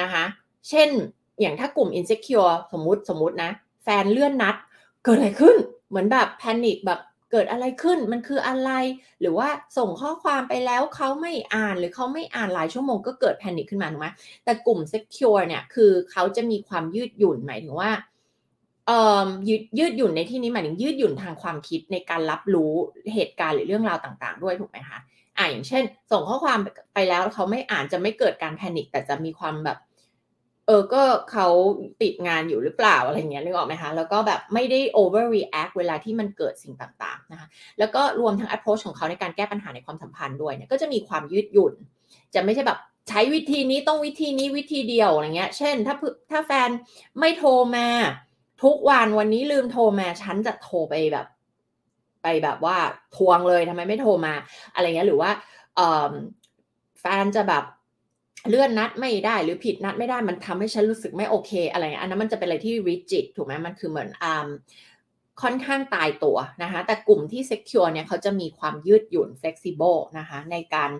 [0.00, 0.24] นะคะ
[0.68, 0.88] เช่น
[1.40, 3.50] อย่างถ้ากลุ่ม insecure สมมติสมมตินะ
[3.82, 4.56] แฟนเลื่อนนัด
[5.04, 5.56] เกิดอะไรขึ้น
[5.88, 7.00] เหมือนแบบแพนิคแบบ
[7.32, 8.70] เกิดอะไรขึ้นมันคืออะไร
[9.20, 14.08] หรือว่าส่งข้อความไปแล้วเขาไม่อ่านหรือเขาไม่อ่านหลายชั่วโมงก็เกิดแพนิคขึ้นมาถูกไหม
[14.44, 17.90] แต่กลุ่ม secure เนี่ยคือเขาจะมีความยืดหยุ่นหมายถึงว่า
[18.86, 22.74] เอ่อยืดยืดหยุ่นในที่นี้หมายถึงยืดหยุ่นทางความคิดในการรับรู้
[23.14, 24.98] เหตุการณ์หรือเรื่องราวต่าง ๆ ด้วยถูกไหมคะ
[25.36, 26.58] อ่าอย่างเช่น ส่งข้อความ
[26.94, 29.78] ไปแล้วเขาไม่อ่านจะไม่เกิดการแพนิคแต่จะมีความแบบ
[30.70, 31.02] เออ ก็
[31.32, 31.48] เขา
[32.02, 41.74] ติดงานอยู่หรือเปล่าอะไรเงี้ยนึกออกไหมคะ แล้วก็แบบไม่ได้ overreact เวลาที่มันเกิดสิ่งต่างๆนะคะ แล้วก็รวมทั้ง approach ของเขาในการแก้ปัญหาในความสัมพันธ์ด้วยเนี่ย ก็จะมีความยืดหยุ่น
[42.34, 42.78] จะไม่ใช่แบบ
[43.08, 45.94] ใช้วิธีนี้ต้องวิธีนี้วิธีเดียวอะไรเงี้ย เช่น ถ้า
[46.30, 46.68] ถ้าแฟน
[47.18, 47.86] ไม่โทรมา
[48.62, 51.26] ทุกวันวันนี้ลืมโทรมา ฉันจะโทรไปแบบ
[52.22, 52.76] ไปแบบว่า
[53.16, 54.34] ทวงเลยทำไมไม่โทรมา
[54.74, 55.30] อะไรเงี้ย หรือว่า
[57.00, 57.64] แฟนจะแบบ
[58.48, 64.48] เลื่อนนัดไม่ได้หรือผิดนัดไม่ได้มันทำให้ฉันรู้สึกไม่โอเค อะไรอันนั้นมันจะเป็นอะไรที่ rigid ถูกไหมมันคือเหมือนอ่า
[65.42, 70.90] ค่อนข้างตายตัวนะคะแต่กลุ่มที่ secure เนี่ยเขาจะมีความยืดหยุ่น flexible นะคะในการ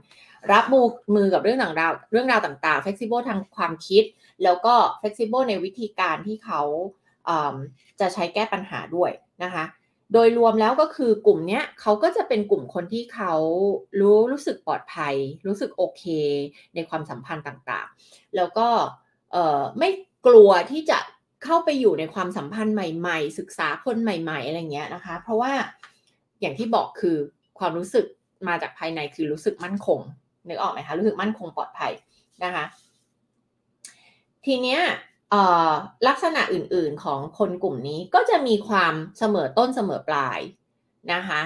[0.52, 4.04] รับมือมือกับเรื่องต่างๆเรื่องราวต่างๆ flexible ทางความคิด
[4.44, 6.62] แล้วก็ flexible ในวิธีการที่เขา
[8.00, 9.10] จะใช้แก้ปัญหาด้วย
[9.42, 9.64] นะคะ
[10.12, 13.34] โดยรวมแล้วก็คือกลุ่มเนี้ยเขาก็จะเป็นกลุ่มคนที่เขา
[14.00, 15.14] รู้รู้สึกปลอดภัย
[15.46, 16.04] รู้สึกโอเค
[16.74, 18.68] ในความสัมพันธ์ต่างๆ แล้วก็
[19.78, 19.90] ไม่
[20.26, 20.98] กลัวที่จะ
[21.44, 25.52] เข้าไปอยู่ในความสัมพันธ์ใหม่ ๆ ศึกษาคนใหม่ ๆ อะไรเงี้ยนะคะ เพราะว่า
[26.40, 27.16] อย่างที่บอกคือ
[27.58, 28.06] ความรู้สึก
[28.48, 30.00] มาจากภายในคือรู้สึกมั่นคง
[30.48, 31.92] นึกออกไหมคะรู้สึกมั่นคงปลอดภัย
[32.44, 32.64] นะคะ
[34.46, 34.80] ทีเนี้ย
[36.08, 40.40] ลักษณะอื่นๆของคนกลุ่มนี้ก็จะมีความเสมอต้นเสมอปลาย
[41.12, 41.40] นะคะ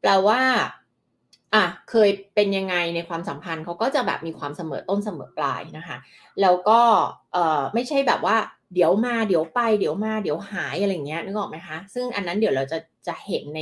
[0.00, 0.40] แปลว่า
[1.54, 5.96] อะเคยเป็นยังไงในความสัมพันธ์เขาก็จะแบบมีความเสมอต้นเสมอปลายนะคะ
[6.40, 6.80] แล้วก็
[7.32, 8.36] เอ่อไม่ใช่แบบว่า
[8.74, 13.60] เดี๋ยวมาเดี๋ยวไปเดี๋ยวมาเดี๋ยวหายอะไรเงี้ยนึกออกไหมคะซึ่งอันนั้นเดี๋ยวเราจะจะเห็นใน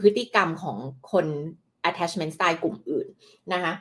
[0.00, 0.76] พฤติกรรมของ
[1.12, 1.26] คน
[1.88, 3.06] attachment style กลุ่มอื่น
[3.52, 3.72] นะคะ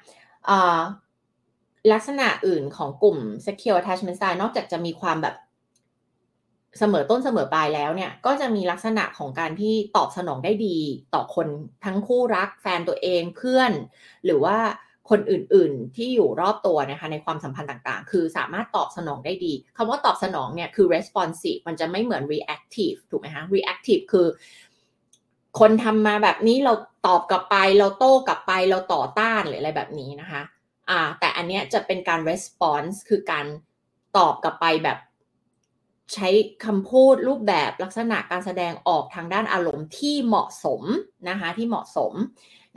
[1.92, 5.36] ลักษณะอื่นของกลุ่ม secure attachment style นอกจากจะมีความแบบ
[6.80, 10.78] เสมอต้นเสมอปลายแล้วเนี่ย ก็จะมีลักษณะของการที่ตอบสนองได้ดี
[11.14, 11.48] ต่อคน
[11.86, 13.72] ทั้งคู่รักแฟนตัวเองเพื่อน
[14.26, 14.58] หรือว่า
[15.10, 24.28] คนอื่นๆที่อยู่รอบตัวนะคะในความสัมพันธ์ต่างๆ คือสามารถตอบสนองได้ดีคำว่าตอบสนองเนี่ยคือ responsive มันจะไม่เหมือน reactive ถูกไหมคะ reactive คือ
[25.60, 26.74] คนทำมาแบบนี้เรา
[27.08, 30.42] ตอบกลับไป เราโต้กลับไปเราต่อต้านหรืออะไรแบบนี้นะคะ
[30.90, 33.46] อ่า แต่อันเนี้ยจะเป็นการ response คือการ
[34.18, 34.98] ตอบกลับไปแบบ
[36.14, 36.30] ใช้
[36.66, 40.82] คำพูดรูปแบบลักษณะการแสดงออกทางด้านอารมณ์ที่เหมาะสม
[41.30, 42.14] นะคะที่เหมาะสม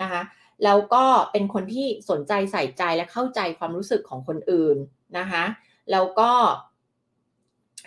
[0.02, 0.22] นะคะ
[0.64, 4.76] แล้วก็เป็นคนที่สนใจใส่ใจและเข้าใจความรู้สึกของคนอื่น
[5.18, 5.44] นะคะ
[5.92, 6.32] แล้วก็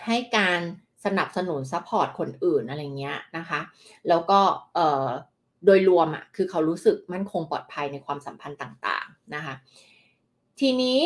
[0.05, 0.59] ให้การ
[1.05, 3.59] สนับสนุน support คนอื่นอะไรเงี้ยนะคะ
[4.09, 4.39] แล้วก็
[5.65, 9.55] โดยรวมอะคือเขารู้สึกมั่นคงปลอดภัยในความสัมพันธ์ต่างๆนะคะ
[10.59, 11.01] ทีนี้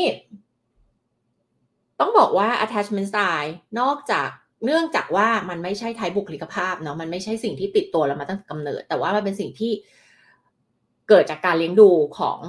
[2.00, 4.30] ต้องบอกว่า attachment style นอกจาก
[4.66, 9.72] เนื่องจากว่ามันไม่ใช่ type บุคลิกภาพเนาะมันไม่ใช่สิ่งที่ติดตัวเรามาตั้งแต่กำเนิด แต่ว่ามันเป็นสิ่งที่
[11.10, 11.90] เกิดจากการเลี้ยงดู
[12.20, 12.40] ของ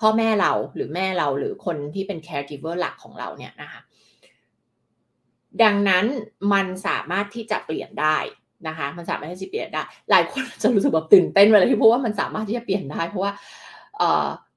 [0.00, 3.80] พ่อแม่เราหรือแม่เราหรือคนที่เป็น caregiver หลักของเราเนี่ยนะคะ
[5.62, 6.04] ดังนั้น
[6.52, 8.16] มันสามารถที่จะเปลี่ยนได้
[8.68, 13.32] นะคะ มันสามารถที่จะเปลี่ยนได้ หลายคนจะรู้สึกแบบตื่นเต้นเวลาที่พูดว่ามันสามารถที่จะเปลี่ยนได้ เพราะว่า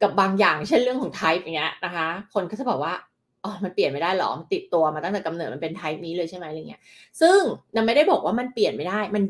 [0.04, 2.94] กับบางอย่างเช่นเรื่องของไทป์อย่างเงี้ยนะคะ คนก็จะบอกว่า
[3.44, 6.82] อ๋อมันเปลี่ยนไม่ได้หรอมันติดตัวมาตั้งแต่กำเนิดมันเป็นไทป์นี้เลยใช่ไหมอะไรเงี้ย
[7.22, 7.40] ซึ่ง
[7.76, 9.24] นันไม่ได้บอกว่ามันเปลี่ยนไม่ได้ มัน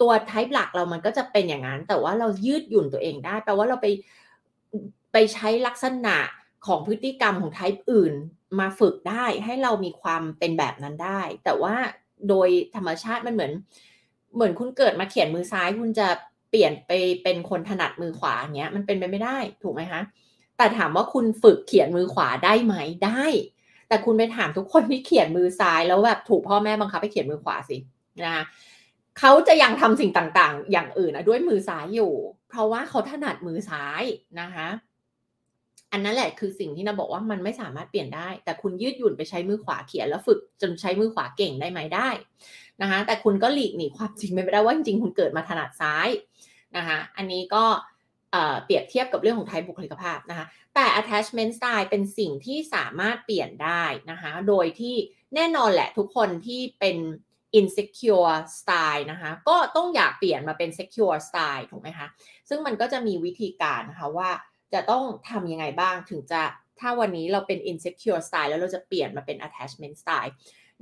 [0.00, 3.86] ตัวไทป์หลักเรามันก็จะเป็นอย่างนั้น แต่ว่าเรายืดหยุ่นตัวเองได้ แปลว่าเราไป
[5.12, 6.16] ไปใช้ลักษณะ
[6.66, 8.14] ของพฤติกรรมของไทป์อื่น
[8.60, 11.74] มาฝึกได้ให้เรามีความเป็นแบบนั้นได้ แต่ว่า
[12.28, 13.52] โดยธรรมชาติมันเหมือน
[14.34, 16.08] เหมือนคุณเกิดมาเขียนมือซ้าย คุณจะ
[16.50, 20.00] เปลี่ยนไปเป็นคนถนัดมือขวาอย่างเงี้ยมันเป็นไปไม่ได้ถูกไหมคะ
[20.56, 22.74] แต่ถามว่าคุณฝึกเขียนมือขวาได้ไหม
[23.06, 23.24] ได้
[23.88, 27.76] แต่คุณไปถามทุกคนที่เขียนมือซ้ายแล้วแบบถูกพ่อแม่บังคับให้เขียนมือขวาสิ
[28.26, 28.44] นะ
[29.18, 32.12] เขาจะยังทำสิ่งต่างๆ อย่างอื่นนะด้วยมือซ้ายอยู่
[32.48, 34.02] เพราะว่าเขาถนัดมือซ้าย
[34.40, 34.68] นะคะ
[35.92, 42.08] อันนั้นแหละคือสิ่งที่นาบอกว่ามันไม่สามารถเปลี่ยนได้ แต่คุณยืดหยุ่นไปใช้มือขวาเขียนแล้วฝึกจนใช้มือขวาเก่งได้ไหมได้
[42.82, 46.08] นะคะแต่คุณก็หลีกหนีความจริงไม่ได้ว่าจริงๆคุณเกิดมาถนัดซ้าย
[46.76, 47.64] นะคะอันนี้ก็
[48.64, 54.94] เปรียบเทียบกับเรื่องของไทป์บุคลิกภาพนะคะแต่ attachment style เป็นสิ่งที่สามารถเปลี่ยนได้นะคะโดยที่
[55.34, 56.96] แน่นอนแหละทุกคนที่เป็น
[57.58, 62.06] insecure style นะคะก็ต้องอยากเปลี่ยนมาเป็น secure style ถูกไหมคะ
[62.48, 64.30] ซึ่งมันก็จะมีวิธีการนะคะว่า
[64.72, 66.42] จะต้องทำยังไงบ้างถึงจะ
[66.80, 70.32] ถ้าวันนี้เราเป็น insecure style แล้วเราจะเปลี่ยนมาเป็น attachment style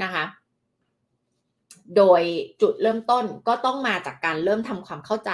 [0.02, 0.24] นะคะ
[1.96, 2.22] โดย
[2.60, 5.32] จุดเริ่มต้นก็ต้องมาจากการเริ่มทำความเข้าใจ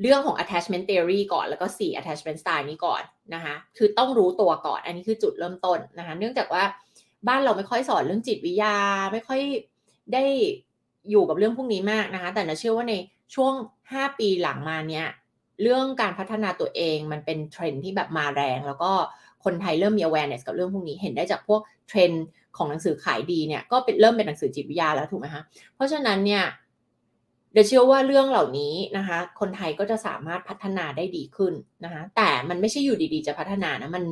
[0.00, 3.02] เรื่องของ attachment theory ก่อนแล้วก็ 4 attachment style นี้ก่อน
[3.34, 6.64] นะคะคือต้องรู้ตัวก่อน อันนี้คือจุดเริ่มต้นนะคะเนื่องจากว่า
[7.28, 8.76] บ้านเราไม่ค่อยสอนเรื่องจิตวิทยา
[9.12, 9.40] ไม่ค่อย
[10.12, 10.24] ได้
[11.10, 12.94] อยู่กับเรื่องพวกนี้มากนะคะ แต่นิดาเชื่อว่าใน
[13.34, 13.52] ช่วง
[13.90, 15.06] 5 ปีหลังมาเนี้ย
[15.62, 18.92] เรื่องการพัฒนาตัวเองมันเป็นเทรนที่แบบมาแรง แล้วก็
[19.44, 22.10] คนไทยเริ่มมี awareness กับเรื่องพวกนี้เห็นได้จากพวกเทรน
[22.56, 25.42] ของหนังสือขายดีเนี่ยก็เป็นเริ่มเป็นหนังสือจิตวิทยาแล้วถูกไหมคะ
[25.74, 26.44] เพราะฉะนั้นเนี่ย
[27.54, 34.04] เดี๋ยวเชื่อว่าเรื่องเหล่านี้นะคะ คนไทยก็จะสามารถพัฒนาได้ดีขึ้นนะคะ แต่มันไม่ใช่อยู่ดีๆ จะพัฒนานะมัน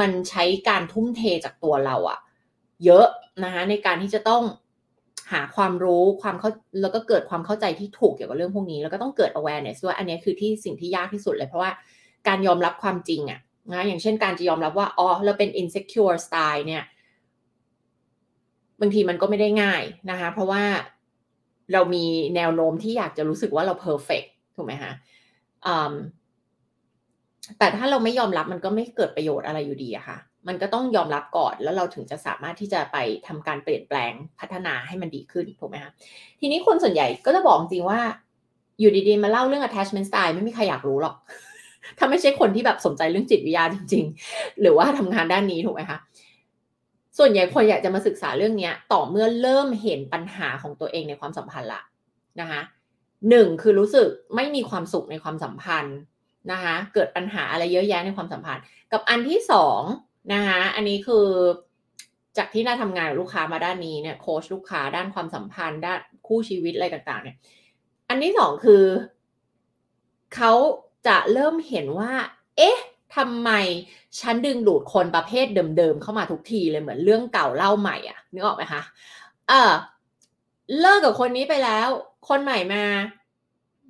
[0.00, 2.18] มันใช้การทุ่มเทจากตัวเราอะ
[2.84, 3.06] เยอะ
[3.44, 4.42] นะคะในการที่จะต้อง
[5.32, 11.70] หาความรู้ความเข้าแล้วก็เกิดความเข้าใจที่ถูกเกี่ยวกับเรื่องพวกนี้แล้วก็ต้องเกิด awareness ด้วยอันนี้คือที่สิ่งที่ยากที่สุดเลยเพราะว่า
[12.28, 13.40] การยอมรับความจริงอะ
[13.72, 16.82] นะอย่างเช่นการจะยอมรับว่าอ๋อเราเป็น insecure style เนี่ย
[18.80, 20.64] บางทีมันก็ไม่ได้ง่ายนะคะ เพราะว่า
[21.72, 22.04] เรามี
[22.36, 24.24] แนวโน้มที่อยากจะรู้สึกว่าเราเพอร์เฟก
[24.56, 24.92] ถูกไหมคะ
[27.58, 35.92] แต่ถ้าเราไม่ยอมรับมันก็ไม่เกิดประโยชน์อะไรอยู่ดีอะค่ะ มันก็ต้องยอมรับก่อนแล้วเราถึงจะสามารถที่จะไปทำการเปลี่ยนแปลงพัฒนาให้มันดีขึ้นถูกไหมคะ
[36.40, 38.00] ทีนี้คนส่วนใหญ่ก็จะบอกจริงว่า
[38.80, 41.16] อยู่ดีๆ มาเล่าเรื่อง attachment style ไม่มีใครอยากรู้หรอก
[41.98, 45.98] ถ้าไม่ใช่คนที่แบบสนใจเรื่องจิตวิทยาจริง ๆ หรือว่าทำงานด้านนี้ถูกไหมคะ
[47.18, 51.82] ส่วนใหญ่คนอยากจะมาศึกษาเรื่องนี้ต่อเมื่อเริ่มเห็นปัญหาของตัวเองในความสัมพันธ์ละ
[52.40, 52.60] นะคะ
[53.30, 55.96] หนึ่งคือรู้สึกไม่มีความสุขในความสัมพันธ์
[56.52, 59.82] นะคะเกิดปัญหาอะไรเยอะแยะในความสัมพันธ์ กับอันที่สอง
[60.32, 61.26] นะคะอันนี้คือ
[62.38, 67.36] จากที่น่าทำงานกับลูกค้ามาด้านนี้เนี่ยโค้ชลูกค้าด้านความสัมพันธ์ด้านคู่ชีวิตอะไรต่างๆเนี่ย
[68.08, 68.84] อันที่สองคือ
[70.36, 70.52] เขา
[71.06, 72.12] จะเริ่มเห็นว่า
[72.56, 72.78] เอ๊ะ
[73.16, 73.50] ทำไม
[74.20, 75.46] ฉันดึงดูดคนประเภท
[75.78, 78.82] เดิมๆเข้ามาทุกทีเลยเหมือนเรื่องเก่าเล่าใหม่อะนึกออกไหมคะ
[79.48, 79.72] เออ
[80.80, 81.88] เลิกกับคนนี้ไปแล้ว
[82.28, 82.84] คนใหม่มา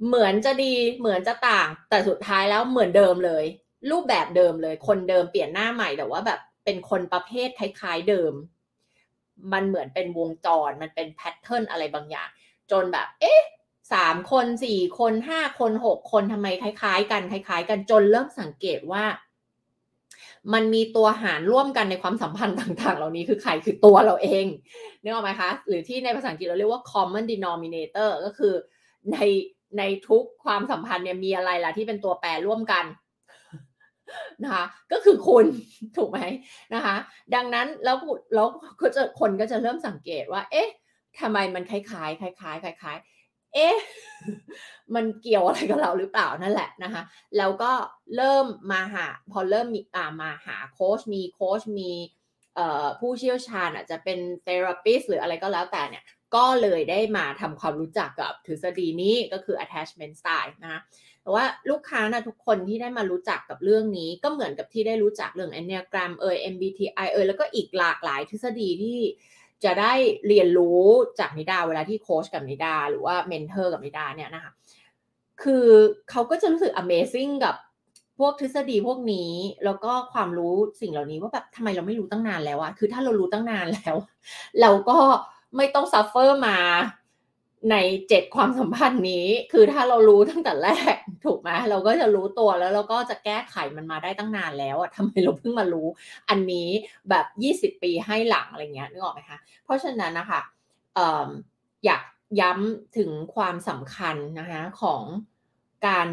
[0.06, 3.44] เหมือนจะดีเหมือนจะต่าง แต่สุดท้ายแล้วเหมือนเดิมเลย
[3.90, 8.32] รูปแบบเดิมเลย คนเดิมเปลี่ยนหน้าใหม่แต่ว่าแบบเป็นคนประเภทคล้ายๆเดิม
[9.52, 12.28] มันเหมือนเป็นวงจรมันเป็นแพทเทิร์นอะไรบางอย่าง
[12.70, 13.40] จนแบบ เอ๊ะ
[13.92, 19.04] สามคนสี่คนห้าคนหกคนทำไมคล้ายๆ กันคล้าย ๆ กันจนเริ่มสังเกตว่า
[20.52, 24.46] มันมีตัวหารร่วมกันในความสัมพันธ์ต่าง ๆ เหล่านี้คือใครคือตัวเราเอง
[25.02, 28.54] นึกออกไหมคะ หรือที่ในภาษาอังกฤษเราเรียกว่า common denominator ก็คือ
[29.12, 29.18] ใน
[29.78, 32.84] ในทุกความสัมพันธ์เนี่ยมีอะไรล่ะที่เป็นตัวแปรร่วมกัน
[34.42, 35.46] นะคะก็คือคุณ
[35.96, 36.20] ถูกไหม
[36.74, 36.96] นะคะ
[37.34, 37.96] ดังนั้นแล้ว
[38.34, 38.48] แล้ว
[38.80, 40.68] ก็จะคนก็จะเริ่มสังเกตว่า เอ๊ะ
[41.20, 43.17] ทำไมมันคล้ายๆคล้ายๆคล้ายๆ
[43.54, 43.76] เอ๊ะ
[44.94, 47.02] มันเกี่ยวอะไรกับเราหรือเปล่านั่นแหละนะคะ
[47.38, 47.72] แล้วก็
[48.16, 51.90] เริ่มมาหา พอเริ่มมีอ่ามาหาโค้ชมีโค้ชมี
[53.00, 56.04] ผู้เชี่ยวชาญอาจจะเป็น therapist หรืออะไรก็แล้วแต่เนี่ย
[56.36, 60.82] ก็เลยได้มาทำความรู้จักกับทฤษฎีนี้ก็คือ attachment style นะ
[61.22, 68.98] แต่ว่าลูกค้านะทุกคนที่ได้มารู้จักกับเรื่องนี้ก็เหมือนกับที่ได้รู้จักเรื่อง enneagram เอ่ย MBTI เอยแล้วก็อีกหลากหลายทฤษฎีที่
[69.64, 69.92] จะได้
[70.28, 70.84] เรียนรู้
[71.18, 74.52] จากนิดาเวลาที่โค้ชกับนิดา หรือว่า mentor กับนิดาเนี่ยนะคะ
[75.42, 75.66] คือ
[76.10, 77.54] เขาก็จะรู้สึก Amazing กับ
[78.18, 79.32] พวกทฤษฎีพวกนี้
[79.64, 83.96] แล้วก็ความรู้สิ่งเหล่านี้ว่าแบบทำไมเราไม่รู้ตั้งนานแล้วอะคือถ้าเรารู้ตั้งนานแล้ว
[84.60, 84.98] เราก็
[85.56, 86.58] ไม่ต้องซัฟเฟอร์มา
[87.70, 87.76] ใน
[88.08, 95.86] เจ็ดความสัมพันธ์นี้ คือถ้าเรารู้ตั้งแต่แรกถูกไหมเราก็จะรู้ตัวแล้วเราก็จะแก้ไขมันมาได้ตั้งนานแล้วอะทำไมเราเพิ่งมารู้
[96.28, 96.68] อันนี้
[97.10, 100.40] แบบยี่สิบปีให้หลังอะไรเงี้ยนึกออกไหมคะเพราะฉะนั้นนะคะ
[100.98, 101.00] อ
[101.84, 102.02] อยาก
[102.40, 105.02] ย้ำถึงความสำคัญนะคะของ
[105.86, 106.08] การ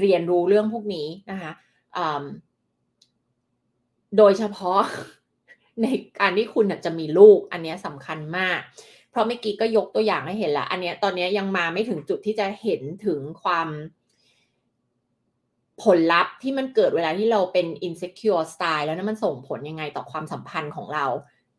[0.00, 1.52] เรียนรู้เรื่องพวกนี้นะคะ
[4.18, 4.80] โดยเฉพาะ
[5.82, 5.86] ใน
[6.20, 8.60] การที่คุณจะมีลูก อันนี้สำคัญมาก
[9.16, 13.68] ราะเมื่อกี้ก็ยกตัวอย่างให้เห็นละอันนี้ตอนนี้ยังมาไม่ถึงจุดที่จะเห็นถึงความ
[15.84, 21.06] ผลลัพธ์ที่มันเกิดเวลาที่เราเป็น insecure style แล้วนั้นมันส่งผลยังไงต่อความสัมพันธ์ของเรา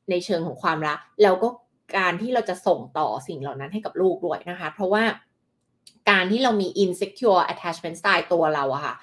[0.10, 1.50] ในเชิงของความรักแล้วก็
[1.98, 5.04] การที่เราจะส่งต่อสิ่งเหล่านั้นให้กับลูกด้วยนะคะ เพราะว่า
[6.10, 8.96] การที่เรามี insecure attachment style ตัวเราอะค่ะ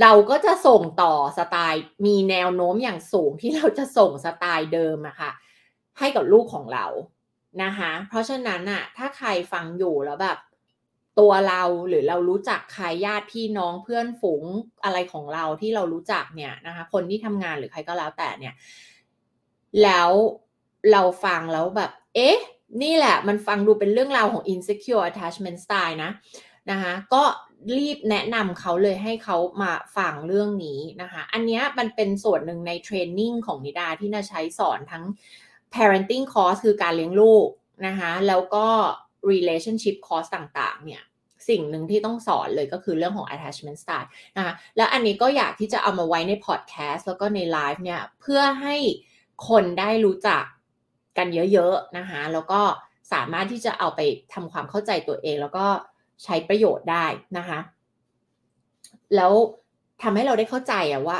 [0.00, 5.30] เราก็จะส่งต่อสไตล์มีแนวโน้มอย่างสูงที่เราจะส่งสไตล์เดิมอะค่ะ
[5.98, 6.86] ให้กับลูกของเรา
[7.64, 10.38] นะคะ เพราะฉะนั้นอะถ้าใครฟังอยู่แล้วแบบ
[11.20, 14.42] ตัวเราหรือเรารู้จักใครญาติพี่น้องเพื่อนฝูง
[14.84, 18.54] อะไรของเราที่เรารู้จักเนี่ยนะคะ คนที่ทำงานหรือใครก็แล้วแต่เนี่ย
[19.82, 20.10] แล้ว
[20.92, 22.36] เราฟังแล้วแบบ เอ๊ะ
[22.82, 26.10] นี่แหละ มันฟังดูเป็นเรื่องราวของ insecure attachment style นะ
[26.70, 27.22] นะคะก็
[27.78, 35.04] รีบแนะนำเขาเลยให้เขามาฟังเรื่องนี้นะคะ อันนี้มันเป็นส่วนหนึ่งในเทรนนิ่งของนิดาที่นาใช้สอนทั้ง
[35.74, 37.48] parenting course คือการเลี้ยงลูก
[37.86, 38.66] นะคะแล้วก็
[39.30, 41.02] relationship course ต่างๆ เนี่ย
[41.48, 48.76] สิ่งหนึ่งที่ต้องสอนเลยก็คือเรื่องของ attachment style นะคะแล้วอันนี้ก็อยากที่จะเอามาไว้ใน podcast แล้วก็ในไลฟ์เนี่ยเพื่อให้
[49.48, 50.44] คนได้รู้จัก
[51.18, 52.60] กันเยอะๆนะคะแล้วก็
[53.12, 54.00] สามารถที่จะเอาไป
[54.32, 55.66] ทำความเข้าใจตัวเอง แล้วก็
[56.24, 57.06] ใช้ประโยชน์ได้
[57.38, 57.58] นะคะ
[59.16, 59.32] แล้ว
[60.02, 61.18] ทำให้เราได้เข้าใจอะว่า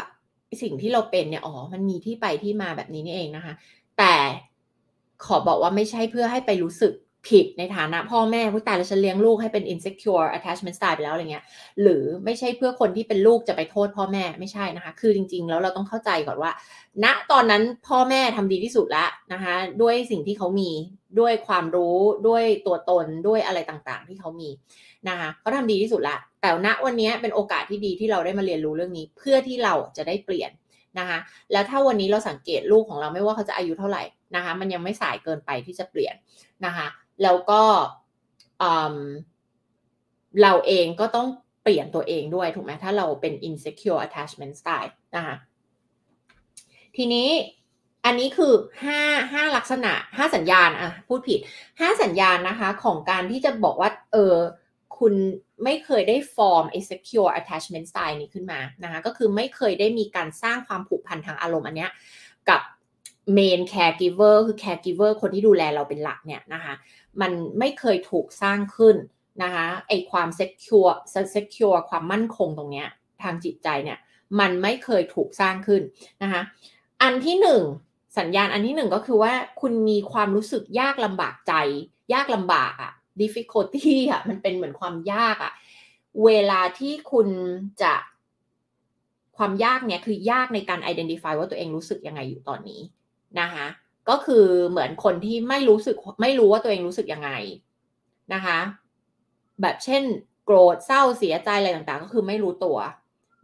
[0.62, 3.54] สิ่งที่เราเป็นเนี่ยอ๋อมันมีที่ไปที่มาแบบนี้นี่เองนะคะ
[3.98, 4.14] แต่
[5.24, 6.94] ขอบอกว่าไม่ใช่เพื่อให้ไปรู้สึก
[7.30, 11.44] ผิดในฐานะพ่อแม่ผู้ตายแล้วฉันเลี้ยงลูกให้เป็น insecure attachment style ไปแล้วอะไรเงี้ย
[11.82, 16.50] หรือไม่ใช่เพื่อคนที่เป็นลูกจะไปโทษพ่อแม่ไม่ใช่นะคะ คือจริง ๆ แล้วเราต้องเข้าใจก่อนว่า
[17.04, 20.70] ณตอนนั้นพ่อแม่ทำดีที่สุดแล้วนะคะ ด้วยสิ่งที่เขามี
[21.20, 24.48] ด้วยความรู้ด้วยตัวตนด้วยอะไรต่างๆ ที่เขามี
[25.08, 30.50] นะคะเขาทำดีที่สุดละแต่ณวันนี้เป็นโอกาสที่ดีที่เราได้มาเรียนรู้เรื่องนี้ เพื่อที่เราจะได้เปลี่ยน
[30.98, 31.18] นะคะ
[31.52, 34.02] แล้วถ้าวันนี้เราสังเกตลูกของเราไม่ว่าเขาจะอายุเท่าไหร่
[34.36, 36.14] นะคะมันยังไม่สายเกินไปที่จะเปลี่ยน
[36.66, 36.86] นะคะ
[37.22, 37.62] แล้วก็
[40.42, 41.28] เราเองก็ต้อง
[41.62, 45.36] เปลี่ยนตัวเองด้วยถูกไหมถ้าเราเป็น insecure attachment style นะคะ
[46.96, 47.28] ทีนี้
[48.04, 48.52] อันนี้คือ
[48.84, 49.00] ห้า
[49.32, 51.40] ห้าลักษณะห้าสัญญาณอะพูดผิด
[51.80, 54.34] ห้าสัญญาณนะคะของการที่จะบอกว่าเออ
[55.02, 55.14] คุณ
[55.64, 61.90] ไม่เคยได้ฟอร์ม a secure attachment style นี้ขึ้นมานะคะก็คือไม่เคยได้มีการสร้างความผูกพันทางอารมณ์อันเนี้ย
[62.48, 62.60] กับ
[63.36, 66.74] main caregiver คือ caregiver คนที่ดูแลเราเป็นหลักเนี่ยนะคะ
[67.20, 68.96] มันไม่เคยถูกสร้างขึ้น
[69.42, 70.94] นะคะไอความ secure
[71.34, 72.88] secure ความมั่นคงตรงเนี้ย
[73.22, 73.98] ทางจิตใจเนี่ย
[74.40, 75.82] มันไม่เคยถูกสร้างขึ้น
[76.22, 76.42] นะคะ
[77.02, 77.62] อันที่หนึ่ง
[78.18, 81.52] สัญญาณอันที่หนึ่งก็คือว่าคุณมีความรู้สึกยากลำบากใจ
[82.14, 85.52] ยากลำบากอะ difficulty อะมันเป็นเหมือนความยากอะ
[86.24, 87.28] เวลาที่คุณ
[87.82, 87.94] จะ
[89.36, 92.80] ความยากเนี่ยคือยากในการ identify ว่าตัวเองรู้สึกยังไงอยู่ตอนนี้
[93.40, 93.66] นะคะ
[94.08, 97.30] ก็คือเหมือนคนที่ไม่รู้สึกไม่รู้ว่าตัวเองรู้สึกยังไง
[98.34, 98.58] นะคะ
[99.62, 100.02] แบบเช่น
[100.44, 102.78] โกรธเศร้าเสียใจอะไรต่างๆ ก็คือไม่รู้ตัว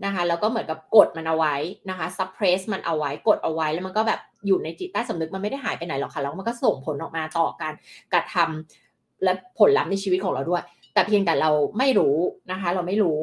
[0.04, 1.54] นะคะแล้วก็เหมือนกับกดมันเอาไว้
[1.90, 7.74] นะคะ suppress มันเอาไว้กดเอาไว้แล้วมันก็แบบอยู่ในจิตใต้สำนึกมันไม่ได้หายไปไหนหรอกค่ะแล้วมันก็ส่งผลออกมาต่อการ
[8.12, 8.87] กระทำ
[9.24, 10.62] และผลลัพธ์ในชีวิตของเราด้วย
[10.94, 12.16] แต่เพียงแต่เราไม่รู้
[12.52, 13.20] นะคะ เราไม่รู้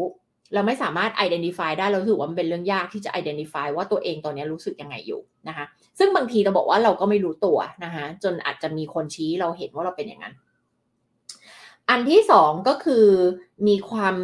[0.53, 5.65] เราไม่สามารถ identify ได้เราถือว่ามันเป็นเรื่องยากที่จะ identify ว่าตัวเองตอนนี้รู้สึกยังไงอยู่นะคะ
[5.99, 10.34] ซึ่งบางทีเราบอกว่าเราก็ไม่รู้ตัวนะคะ จนอาจจะมีคนชี้เราเห็นว่าเราเป็นอย่างนั้น
[11.89, 13.08] อันที่สองก็คือ
[13.67, 14.15] มีความ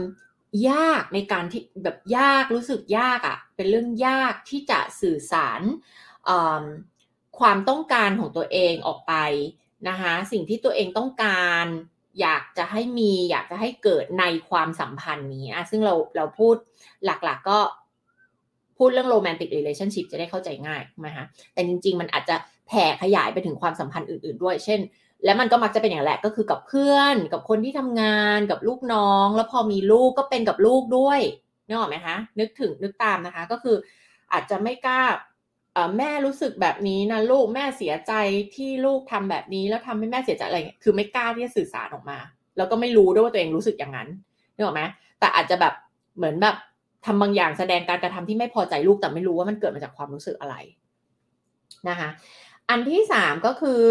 [0.69, 5.62] ยากในการที่แบบยากรู้สึกยากอะ่ะ เป็นเรื่องยากที่จะสื่อสาร
[7.39, 9.13] ความต้องการของตัวเองออกไป
[9.89, 11.65] นะคะสิ่งที่ตัวเองต้องการ
[12.21, 16.55] อยากจะให้มีอยากจะให้เกิดในความสัมพันธ์นี้อะซึ่งเราเราพูด
[17.05, 17.59] หลักๆกก็
[18.77, 22.35] พูดเรื่องโรแมนติกเรลชั่นชิพจะได้เข้าใจง่ายนะคะแต่จริง ๆ มันอาจจะ
[22.67, 24.79] แผ่ขยายไปถึงความสัมพันธ์อื่น ๆ ด้วย เช่น
[25.25, 31.19] และมันก็มักจะเป็นอย่างแหละก็คือกับเพื่อน กับคนที่ทำงานกับลูกน้อง แล้วพอมีลูกก็เป็นกับลูกด้วย
[31.67, 33.75] นึกออกไหมคะนึกถึงนึกตามนะคะ ก็คือ
[34.33, 35.01] อาจจะไม่กล้า
[35.97, 38.13] แม่รู้สึกแบบนี้นะลูกแม่เสียใจ
[38.55, 42.17] ที่ลูกทำแบบนี้แล้วทำให้แม่เสียใจอะไรคือไม่กล้าที่จะสื่อสารออกมา
[42.57, 44.07] แล้วก็ไม่รู้ด้วยว่าตัวเองรู้สึกอย่างนั้น
[44.55, 44.84] นึกออกไหม
[45.19, 45.74] แต่อาจจะแบบ
[46.17, 46.55] เหมือนแบบ
[47.05, 50.55] ทำบางอย่างแสดงการกระทำที่ไม่พอใจลูกแต่ไม่รู้ว่ามันเกิดมาจากความรู้สึกอะไร
[51.89, 52.09] นะคะ
[52.69, 53.84] อันที่สามก็คือ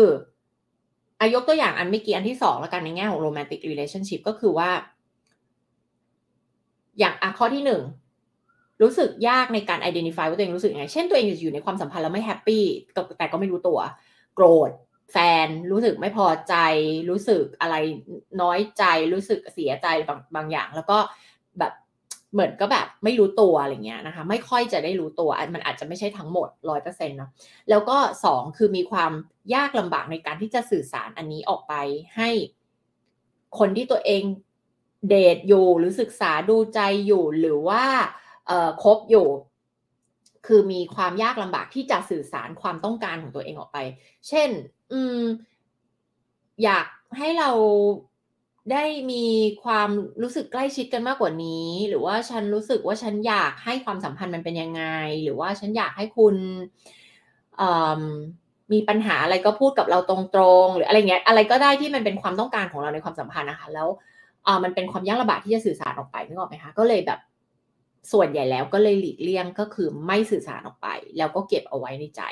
[1.21, 4.71] อายกตัวอย่างอันเมื่อกี้อันที่สองแล้วกันในแง่ของ romantic relationship ก็คือว่า
[6.99, 7.83] อย่างอข้อที่หนึ่ง
[8.83, 12.65] รู้สึกยากในการ identify ว่าตัวเองรู้สึกยังไง เช่นตัวเองอยู่ในความสัมพันธ์แล้วไม่ happy
[13.19, 13.79] แต่ก็ไม่รู้ตัว
[14.35, 14.71] โกรธ
[15.13, 15.17] แฟ
[15.47, 16.55] น รู้สึกไม่พอใจ
[17.11, 17.77] รู้สึกอะไร
[18.43, 20.99] น้อยใจ รู้สึกเสียใจบางบางอย่าง แล้วก็
[21.59, 21.73] แบบ
[22.33, 27.31] เหมือนก็แบบไม่รู้ตัวอะไรเงี้ยนะคะ ไม่ค่อยจะได้รู้ตัว มันอาจจะไม่ใช่ทั้งหมดร้อยเปอร์เซ็นต์เนาะ
[27.71, 29.13] แล้วก็สองคือมีความ
[29.55, 31.75] ยากลำบากในการที่จะสื่อสารอันนี้ออกไป
[32.17, 32.31] ให้
[33.59, 34.23] คนที่ตัวเอง
[35.09, 37.85] เดทอยู่หรือศึกษาดูใจอยู่หรือว่า
[38.83, 39.29] คบอยู่
[40.47, 43.79] คือมีความยากลำบากที่จะสื่อสารความต้องการของตัวเองออกไป
[44.29, 44.49] เช่น
[44.93, 45.21] อืม
[46.65, 46.87] อยาก
[47.19, 47.51] ให้เรา
[48.73, 49.25] ได้มี
[49.65, 49.91] ความ
[50.23, 54.85] รู้สึกใกล้ชิดกันมากกว่านี้ หรือว่าฉันรู้สึกว่าฉันอยากให้ความสัมพันธ์มันเป็นยังไง
[55.23, 56.35] หรือว่าฉันอยากให้คุณ
[58.73, 60.17] มีปัญหาอะไรก็พูดกับเราตร
[60.65, 63.89] งๆ หรืออะไรเงี้ยอะไรก็ได้ที่มันเป็นความต้องการของเราในความสัมพันธ์นะคะ แล้ว
[64.65, 67.21] มันเป็นความยากลำบากที่จะสื่อสารออกไปนึกออกไหมคะก็เลยแบบ
[68.13, 70.89] ส่วนใหญ่แล้วก็เลยหลีกเลี่ยงก็คือไม่สื่อสารออกไป
[71.19, 72.23] แล้วก็เก็บเอาไว้ในใจ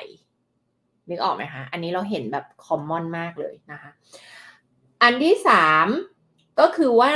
[1.09, 3.91] นึกออกไหมคะอันนี้เราเห็นแบบคอมมอนมากเลยนะคะ
[5.01, 5.87] อันที่สาม
[6.59, 7.13] ก็คือว่า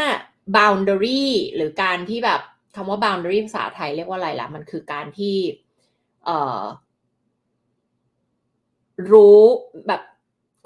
[0.58, 1.24] boundary
[1.56, 2.42] หรือการที่แบบ
[2.76, 5.36] คำว่า boundary ภาษาไทยเรียกว่าอะไรล่ะ มันคือการที่
[9.12, 9.40] รู้
[9.88, 10.02] แบบ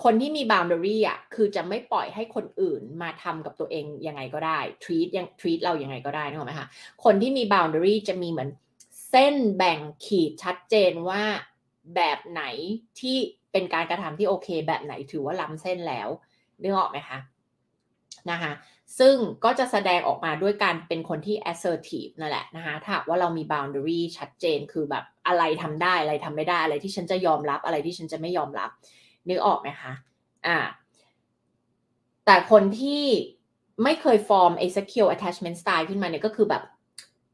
[0.04, 6.68] คนที่มี boundary อะคือจะไม่ปล่อยให้คนอื่นมาทำกับตัวเองยังไงก็ได้ treat ยัง treat เรายังไงก็ได้นึกออกไหมคะ
[7.04, 8.50] คนที่มี boundary จะมีเหมือน
[9.10, 11.24] เส้นแบ่งขีดชัดเจนว่า
[11.96, 12.44] แบบไหน
[13.00, 13.18] ที่
[13.52, 16.08] เป็นการกระทำที่โอเค แบบไหนถือว่าล้ำเส้นแล้ว
[16.62, 17.18] นึกออกไหมคะ
[18.32, 18.52] นะคะ
[19.00, 28.70] ซึ่งก็จะแสดงออกมาด้วยการเป็นคนที่ assertive นั่นแหละนะคะถ้าว่าเรามี boundary ชัดเจนคือแบบอะไรทำได้อะไรทำไม่ได้อะไรที่ฉันจะยอมรับอะไรที่ฉันจะไม่ยอมรับ
[29.30, 29.94] นึกออกไหมคะ
[30.48, 30.58] อ่า
[32.26, 33.04] แต่คนที่
[33.84, 36.64] ไม่เคยฟอร์ม a secure attachment style ขึ้นมาเนี่ยก็คือแบบ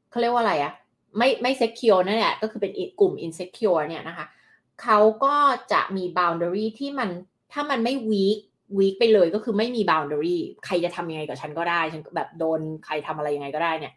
[0.10, 0.74] เขาเรียกว่าอะไรอะ
[1.18, 4.26] ไม่ไม่ secure นั่นแหละก็คือเป็นกลุ่ม insecure เนี่ยนะคะ
[4.82, 5.36] เขาก็
[5.72, 7.10] จะมี boundary ที่มัน
[7.54, 8.40] ถ้ามันไม่ weak
[8.78, 13.94] วีคไปเลยก็คือไม่มี boundary ใครจะทำยังไงกับฉันก็ได้ฉันแบบโดนใครทำอะไรยังไงก็ได้เนี่ย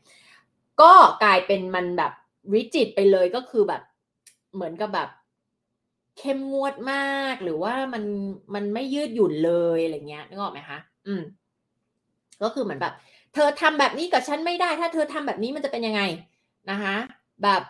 [0.80, 0.92] ก็
[1.22, 2.12] กลายเป็นมันแบบ
[2.54, 3.82] ริจิตไปเลยก็คือแบบ
[4.54, 5.08] เหมือนกับแบบ
[6.18, 8.04] เข้มงวดมากหรือว่ามัน
[8.54, 11.22] มันไม่ยืดหยุ่นเลยอะไรเงี้ยนึกออกไหมคะอืม
[12.42, 12.94] ก็คือเหมือนแบบ
[13.34, 16.02] เธอทำแบบนี้กับฉันไม่ได้ ถ้าเธอทำแบบนี้มันจะเป็นยังไง
[16.70, 16.96] นะคะ
[17.42, 17.62] แบบ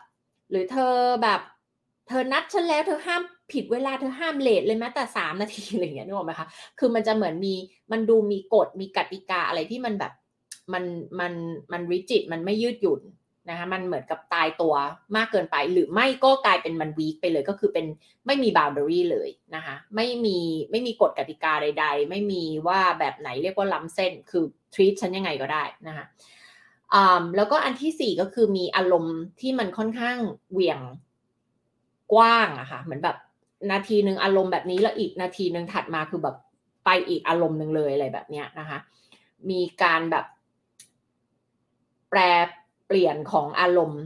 [0.51, 1.41] หรือเธอแบบ
[2.09, 3.23] เธอนัดฉันแล้ว เธอห้าม
[3.53, 6.47] ผิดเวลาเธอห้ามเลทเลยแม้แต่สามนาทีอะไรเงี้ยนึกออกไหมคะ
[6.79, 7.55] คือมันจะเหมือนมี
[7.93, 10.13] มันดูมีกฎมีกติกาอะไรที่มันแบบ
[10.73, 10.85] มัน
[11.21, 11.33] มัน
[11.73, 13.01] มันริจิตมันไม่ยืดหยุ่น
[13.49, 14.75] นะคะมันเหมือนกับตายตัว
[15.17, 17.87] มากเกินไป หรือไม่ก็กลายเป็นมันวีคไปเลยก็คือเป็น
[18.27, 20.39] ไม่มีบาวเดอรี่เลยนะคะไม่มี
[20.71, 24.45] ไม่มีกฎกติกาใด ๆ ไม่มีว่าแบบไหนเรียกว่าล้ำเส้น คือ
[24.75, 26.07] ทรีตฉันยังไงก็ได้นะคะ
[27.37, 30.19] แล้วก็อันที่สี่ก็คือมีอารมณ์ที่มันค่อนข้าง
[30.53, 30.81] เหวี่ยง
[32.13, 33.17] กว้างอะค่ะเหมือนแบบ
[33.71, 36.37] นาทีหนึ่งอารมณ์แบบนี้แล้วอีกนาทีหนึ่งถัดมาคือแบบ
[36.85, 38.79] ไปอีกอารมณ์หนึ่งเลยอะไรแบบเนี้ยนะคะ
[39.51, 40.27] มีการแบบ
[42.11, 42.21] แปร
[42.87, 44.03] เปลี่ยนของอารมณ์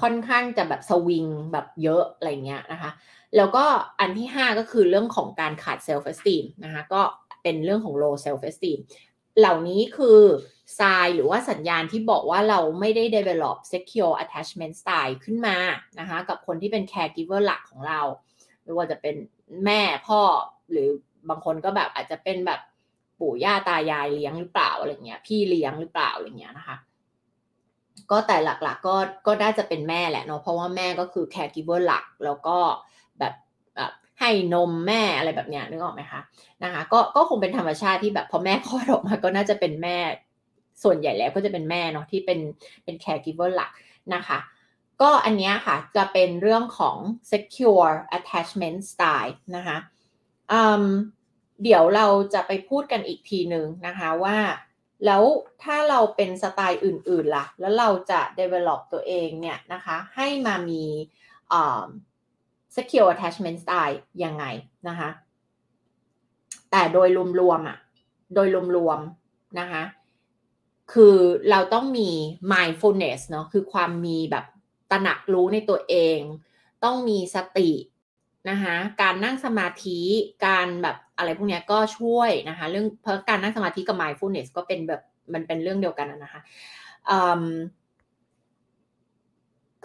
[0.00, 2.90] ค่อนข้างจะแบบสวิงแบบเยอะอะไรเงี้ยนะคะ
[3.36, 3.64] แล้วก็
[4.00, 7.02] อันที่ห้าก็คือเรื่องของการขาดเซลฟ์เอสติมนะคะก็
[7.42, 8.78] เป็นเรื่องของ low self esteem
[9.38, 10.20] เหล่านี้คือ
[10.80, 15.56] ทรายหรือว่าสัญญาณที่บอกว่าเราไม่ได้ develop secure attachment style ขึ้นมา
[16.00, 18.00] นะคะกับคนที่เป็น caregiver หลักของเรา
[18.62, 19.14] ไม่ว่าจะเป็น
[19.64, 20.20] แม่พ่อ
[20.70, 20.88] หรือ
[21.28, 22.60] บางคนก็แบบอาจจะเป็นแบบ
[23.20, 26.76] ปู่ย่าตายายเลี้ยงหรือเปล่าอะไรเงี้ยพี่เลี้ยงหรือเปล่าอะไรเงี้ยนะคะ
[28.10, 32.56] ก็แต่หลักๆก็ก็ได้จะเป็นแม่แหละเนาะเพราะว่าแม่ก็คือ caregiver หลักแล้วก็
[33.18, 33.34] แบบ
[33.76, 36.20] แบบให้นมแม่อะไรแบบเนี้ยนึกออกไหมคะ
[36.64, 39.98] นะคะก็ก็คงเป็นธรรมชาติที่แบบพอแม่คลอดออกมาก็น่าจะเป็นแม่
[40.82, 42.40] ส่วนใหญ่แล้วก็จะเป็นแม่เนาะที่เป็น
[42.84, 43.70] เป็น caregiver หลัก
[44.14, 44.38] นะคะ
[45.02, 46.96] ก็อันนี้ค่ะจะเป็นเรื่องของ
[47.30, 49.76] secure attachment style นะคะ
[51.62, 54.36] เดี๋ยวเราจะไปพูดกันอีกทีหนึ่งนะคะว่า
[55.04, 55.22] แล้ว
[55.62, 60.82] ถ้าเราเป็นสไตล์อื่นๆล่ะ แล้วเราจะ develop ตัวเองเนี่ยนะคะ ให้มามี
[62.74, 64.44] secure attachment style ยังไง
[64.88, 65.10] นะคะ
[66.70, 67.08] แต่โดย
[67.40, 67.78] รวมๆอะ
[68.34, 69.82] โดยรวมๆนะคะ
[70.92, 71.16] คือ
[71.50, 72.10] เราต้องมี
[72.52, 74.44] mindfulness เนาะ คือความมีแบบ
[74.90, 76.18] ตระหนักรู้ในตัวเอง
[76.84, 77.70] ต้องมีสติ
[78.50, 79.98] นะคะการนั่งสมาธิ
[80.46, 85.00] การแบบอะไรพวกนี้ก็ช่วยนะคะ เรื่องเพราะการนั่งสมาธิกับ mindfulness ก็เป็นแบบ
[85.32, 86.40] มันเป็นเรื่องเดียวกันนะคะ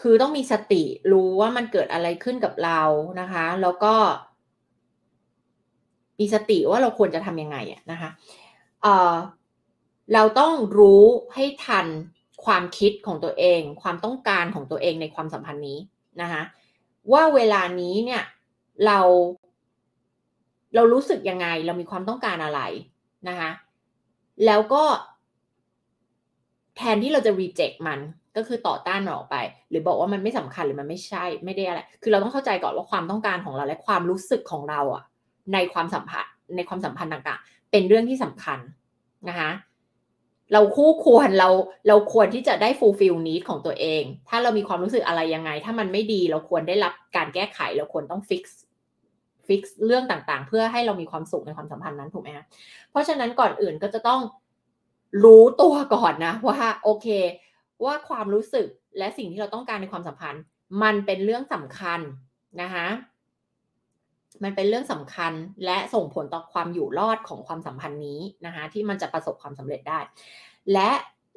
[0.02, 2.82] คือต้องมีสติรู้ว่ามันเกิดอะไรขึ้นกับเรา
[3.22, 3.94] นะคะ แล้วก็
[6.20, 7.58] มีสติว่าเราควรจะทำยังไง
[7.92, 8.10] นะคะ
[8.82, 11.04] เเราต้องรู้
[11.34, 11.88] ให้ทัน
[12.46, 15.78] ความคิดของตัวเอง ความต้องการของตัวเองในความสัมพันธ์นี้
[16.22, 16.42] นะคะ
[17.12, 18.24] ว่าเวลานี้เนี่ย
[18.86, 19.00] เรา
[20.76, 22.62] เรารู้สึกยังไง เรามีความต้องการอะไร
[23.30, 23.52] นะคะ
[24.46, 24.84] แล้วก็
[26.78, 28.00] แทนที่เราจะ reject มัน
[28.36, 29.38] ก็คือต่อต้านมันออกไป
[29.70, 35.04] หรือบอกว่ามันไม่สำคัญหรือมันไม่ใช่ไม่ได้อะไร คือเราต้องเข้าใจก่อนว่าความต้องการของเราและความรู้สึกของเราอะ
[35.54, 38.60] ในความสัมพันธ์ในความสัมพันธ์ต่างๆ เป็นเรื่องที่สำคัญ
[39.30, 39.52] นะคะ
[40.54, 41.50] เราคู่ควรเรา
[41.88, 48.44] เราควรที่จะได้ fulfill need ของตัวเอง ถ้าเรามีความรู้สึกอะไรยังไง ถ้ามันไม่ดีเราควรได้รับการแก้ไข เราควรต้อง fix
[49.48, 52.46] fix เรื่องต่างๆ เพื่อให้เรามีความสุขในความสัมพันธ์นั้นถูกไหมคะ
[52.92, 54.22] เพราะฉะนั้นก่อนอื่นก็จะต้อง
[55.24, 57.08] รู้ตัวก่อนนะว่าโอเค
[57.86, 58.68] ว่าความรู้สึก
[58.98, 60.42] และสิ่งที่เราต้องการในความสัมพันธ์
[60.84, 62.00] มันเป็นเรื่องสำคัญ
[62.62, 62.88] นะคะ
[64.44, 65.34] มันเป็นเรื่องสำคัญ
[65.66, 70.00] และส่งผลต่อความอยู่รอดของความสัมพันธ์นี้นะคะที่มันจะประสบความสำเร็จได้
[70.74, 70.92] และ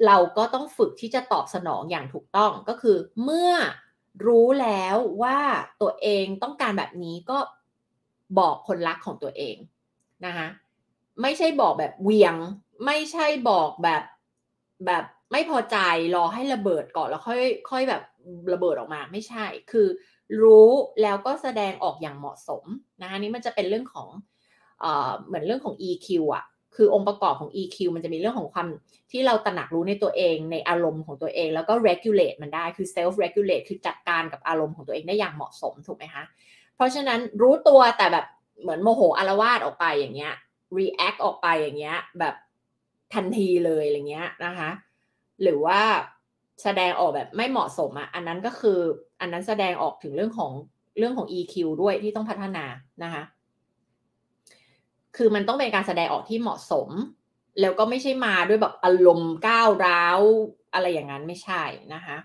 [0.05, 3.51] เราก็ต้องฝึกที่จะตอบสนองอย่างถูกต้องก็คือ เมื่อ
[4.25, 5.39] รู้แล้วว่า
[5.81, 7.37] ตัวเองต้องการแบบนี้ก็
[8.39, 9.55] บอกคนรักของตัวเอง
[10.25, 10.47] นะคะ
[11.21, 12.35] ไม่ใช่บอกแบบเวียง
[12.85, 14.03] ไม่ใช่บอกแบบ
[14.85, 15.77] แบบไม่พอใจ
[16.15, 18.03] รอให้ระเบิดก่อนแล้วค่อยค่อยแบบ
[18.53, 19.87] ระเบิดออกมาไม่ใช่ คือ
[20.41, 20.69] รู้
[21.01, 22.63] แล้วก็แสดงออกอย่างเหมาะสม
[23.01, 24.09] นะคะนี่มันจะเป็นเรื่องของ
[24.79, 28.67] เออเหมือนเรื่องของ EQ อะคือองค์ประกอบของ EQ มันจะมีเรื่องของความ
[29.11, 36.23] ที่เราตระหนักรู้ในตัวเองในอารมณ์ของตัวเอง แล้วก็ regulate มันได้คือ self regulate คือจัดการกับอารมณ์ของตัวเองได้อย่างเหมาะสมถูกไหมคะ
[36.75, 38.25] เพราะฉะนั้นรู้ตัวแต่แบบ
[38.61, 40.33] เหมือนโมโหอารวาสออกไปอย่างเงี้ย
[40.77, 42.35] react ออกไปอย่างเงี้ย แบบ
[43.13, 44.69] ทันทีเลยอะไรเงี้ยนะคะ
[45.41, 45.79] หรือว่า
[46.63, 48.79] แสดงออกแบบไม่เหมาะสมอะอันนั้นก็คือ
[49.19, 50.51] อันนั้นแสดงออกถึงเรื่องของ
[50.97, 52.65] เรื่องของ EQ ด้วยที่ต้องพัฒนา
[53.03, 53.23] นะคะ
[55.17, 56.89] คือมันต้องเป็นการแสดงออกที่เหมาะสม
[57.61, 60.19] แล้วก็ไม่ใช่มาด้วยแบบอารมณ์ก้าวร้าว
[60.73, 61.63] อะไรอย่างนั้นไม่ใช่
[61.93, 62.17] นะคะ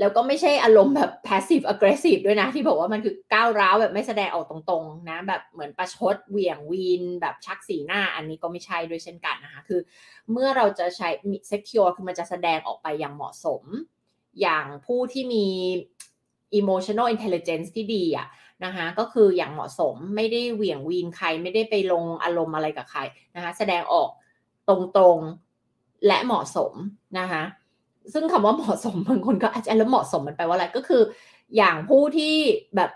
[0.00, 9.80] แล้วก็ไม่ใช่อารมณ์แบบ passive aggressive ด้วยนะ ที่บอกว่ามันคือก้าวร้าวแบบไม่แสดงออกตรงๆ นะ แบบเหมือนประชดเหวี่ยงวีน แบบชักสีหน้าอันนี้ก็ไม่ใช่ด้วยเช่นกันนะคะ คือ
[10.32, 11.08] เมื่อเราจะใช้
[11.50, 13.62] secure คือมันจะแสดงออกไปอย่างเหมาะสม
[14.40, 15.46] อย่างผู้ที่มี
[16.60, 18.28] emotional intelligence ที่ดีอะ
[18.64, 23.00] นะคะก็คืออย่างเหมาะสมไม่ได้เหวี่ยงวีนใครไม่ได้ไปลงอารมณ์อะไรกับใคร
[23.34, 24.08] นะคะแสดงออก
[24.68, 24.70] ต
[25.00, 26.72] รงๆและเหมาะสม
[27.18, 27.42] นะคะ
[28.12, 31.02] ซึ่งคำว่าเหมาะสมบางคนก็อาจจะแล้วเหมาะสมมันแปลว่าอะไรก็คือ
[31.56, 32.34] อย่างผู้ที่
[32.76, 32.90] แบบ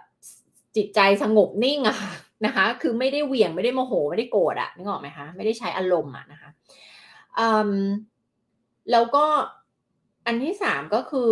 [0.76, 1.98] จิตใจสงบนิ่งอะ
[2.46, 6.50] นะคะ คือไม่ได้เหวี่ยงไม่ได้โมโห ไม่ได้โกรธอะนึกออกไหมคะไม่ได้ใช้อารมณ์อะนะคะ
[8.92, 9.24] แล้วก็
[10.26, 11.30] อันที่สามก็คือ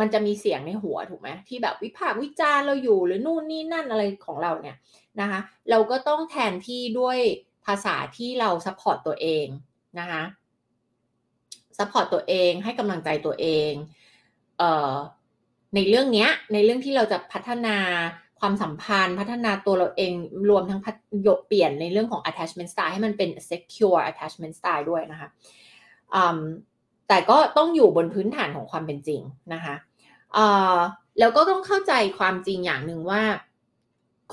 [0.00, 4.76] มันจะมีเสียงในหัวถูกไหมที่แบบวิพากษ์วิจารณ์เราอยู่หรือนู่นนี่นั่นอะไรของเราเนี่ย
[5.20, 7.18] นะคะ เราก็ต้องแทนที่ด้วย
[7.66, 9.46] ภาษาที่เรา support ตัวเอง
[10.00, 10.22] นะคะ
[11.78, 13.72] support ตัวเอง ให้กำลังใจตัวเอง
[14.58, 14.92] เอ่อ
[15.74, 17.76] ในเรื่องนี้ในเรื่องที่เราจะพัฒนา
[18.40, 20.12] ความสัมพันธ์ พัฒนาตัวเราเอง
[20.50, 20.96] รวมทั้งพัฒ
[21.26, 25.28] ยเปลี่ยนในเรื่องของ attachment style ให้มันเป็น secure attachment style ด้วยนะคะ
[27.08, 29.20] แต่ก็ต้องอยู่บนพื้นฐานของความเป็นจริง
[29.54, 29.74] นะคะ
[31.18, 33.22] แล้วก็ต้องเข้าใจความจริงอย่างหนึ่งว่า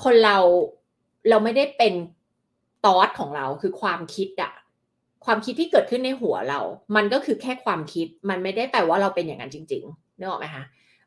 [0.04, 0.38] คนเรา
[1.28, 1.94] เราไม่ได้เป็น
[2.86, 4.52] ตอสของเราคือความคิดอะ
[5.24, 6.60] ความคิดที่เกิดขึ้นในหัวเรา
[6.96, 10.64] มันก็คือแค่ความคิด มันไม่ได้แปลว่าเราเป็นอย่างนั้นจริงๆนึกออกไหมคะ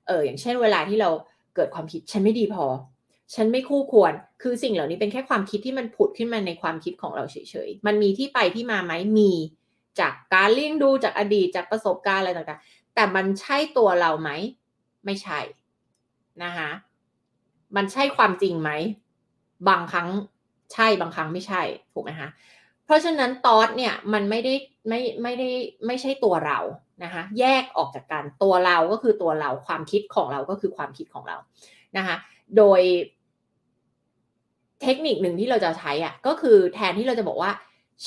[0.08, 1.10] เอออย่างเช่นเวลาที่เรา
[1.56, 2.66] เกิดความคิดฉันไม่ดีพอ
[3.36, 9.32] ฉันไม่คู่ควร คือสิ่งเหล่านี้เป็นแค่ความคิดที่มันผุดขึ้นมาในความคิดของเราเฉยๆ มันมีที่ไปที่มาไหมมี
[10.00, 14.30] จากการเลี้ยงดูจากอดีตจากประสบการณ์อะไรต่างๆ แต่มันใช่ตัวเราไหม
[15.06, 15.40] ไม่ใช่
[16.44, 16.70] นะคะ
[17.76, 18.72] มันใช่ความจริงไหม
[19.70, 20.10] บางครั้ง
[20.74, 21.62] ใช่บางครั้งไม่ใช่
[21.94, 22.30] ถูกไหมคะ
[22.94, 24.54] ราะฉะนั้นตอสเนี่ยมันไม่ได้
[24.90, 25.50] ไม่ไม่ได้
[25.86, 26.60] ไม่ใช่ตัวเรา
[27.04, 31.38] นะคะแยกออกจากกันตัวเราก็คือตัวเราความคิดของเราก็คือความคิดของเรา
[31.98, 32.16] นะคะ
[32.58, 32.82] โดย
[34.82, 37.52] เทคนิคหนึ่งที่เราจะใช้อะก็คือแทนที่เราจะบอกว่า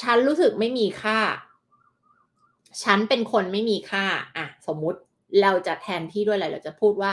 [0.01, 1.19] ฉันรู้สึกไม่มีค่า
[2.83, 4.05] ฉันเป็นคนไม่มีค่า
[4.37, 4.99] อะสมมุติ
[5.43, 7.13] เราจะแทนที่ด้วยอะไรเราจะพูดว่า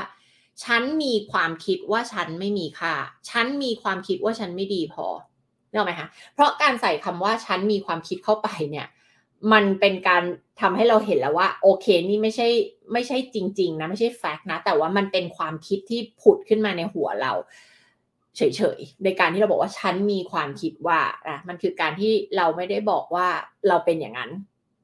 [0.63, 2.93] ฉันมีความคิดว่าฉันไม่มีค่า
[3.29, 5.05] ฉันมีความคิดว่าฉันไม่ดีพอ
[5.73, 8.87] นึกไหมคะเพราะการใส่คำว่าฉันมีความคิดเข้าไปเนี่ย
[9.53, 10.23] มันเป็นการ
[10.61, 12.47] ทำให้เราเห็นแล้วว่า โอเคนี่ไม่ใช่
[12.93, 17.33] ไม่ใช่จริง ๆ นะ ไม่ใช่แฟกต์นะ แต่ว่ามันเป็นความคิดที่ผุดขึ้นมาในหัวเรา
[18.37, 18.41] เฉ
[18.77, 23.27] ยๆในการที่เราบอกว่าฉันมีความคิดว่าอะมันคือการที่เราไม่ได้บอกว่า
[23.67, 24.31] เราเป็นอย่างนั้น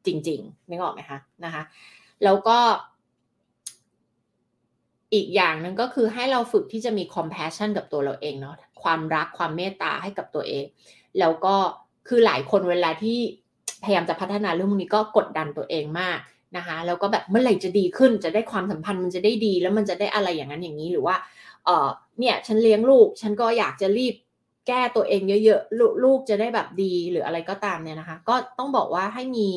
[0.05, 1.63] จริงๆนึกออกไหมคะนะคะ
[2.23, 2.57] แล้วก็
[5.13, 10.65] อีกอย่างหนึ่งก็คือให้เราฝึกที่จะมี compassion กับตัวเราเองเนาะ ความรักความเมตตาให้กับตัวเอง
[11.19, 11.55] แล้วก็
[12.07, 13.19] คือหลายคนเวลาที่
[13.83, 16.19] พยายามจะพัฒนาเรื่องพวกนี้ก็กดดันตัวเองมาก
[16.57, 21.15] นะคะแล้วก็แบบเมื่อไหร่จะดีขึ้นจะได้ความสัมพันธ์มันจะได้ดี แล้วมันจะได้อะไรอย่างนั้นอย่างนี้หรือว่า
[21.65, 21.87] เออ
[22.19, 24.15] เนี่ยฉันเลี้ยงลูก ฉันก็อยากจะรีบ
[24.67, 29.49] แก้ตัวเองเยอะๆลูกจะได้แบบดีหรืออะไรก็ตามเนี่ยนะคะ ก็ต้องบอกว่าให้มี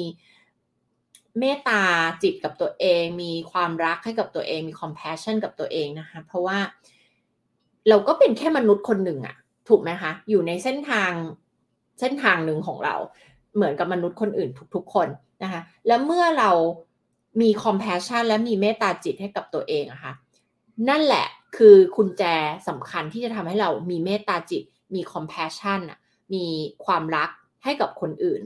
[1.41, 1.83] เมตตา
[2.23, 6.59] จิตกับตัวเอง มีความรักให้กับตัวเอง มี compassion กับตัวเองนะคะ เพราะว่า
[7.89, 9.37] เราก็เป็นแค่มนุษย์คนหนึ่งอะ
[9.69, 11.13] ถูกไหมคะ อยู่ในเส้นทาง
[12.01, 12.95] เส้นทางหนึ่งของเรา
[13.55, 15.09] เหมือนกับมนุษย์คนอื่นทุกๆคน
[15.43, 16.51] นะคะ แล้วเมื่อเรา
[17.41, 20.13] มี compassion และมีเมตตาจิตให้กับตัวเองอะคะ่ะ
[20.89, 21.27] นั่นแหละ
[21.57, 22.23] คือคุณแจ
[22.69, 24.63] สำคัญที่จะทำให้เรามีเมตตาจิต
[24.95, 25.81] มี compassion
[26.35, 26.45] มี
[26.85, 27.31] ความรัก
[27.65, 28.43] ให้กับคนอื่น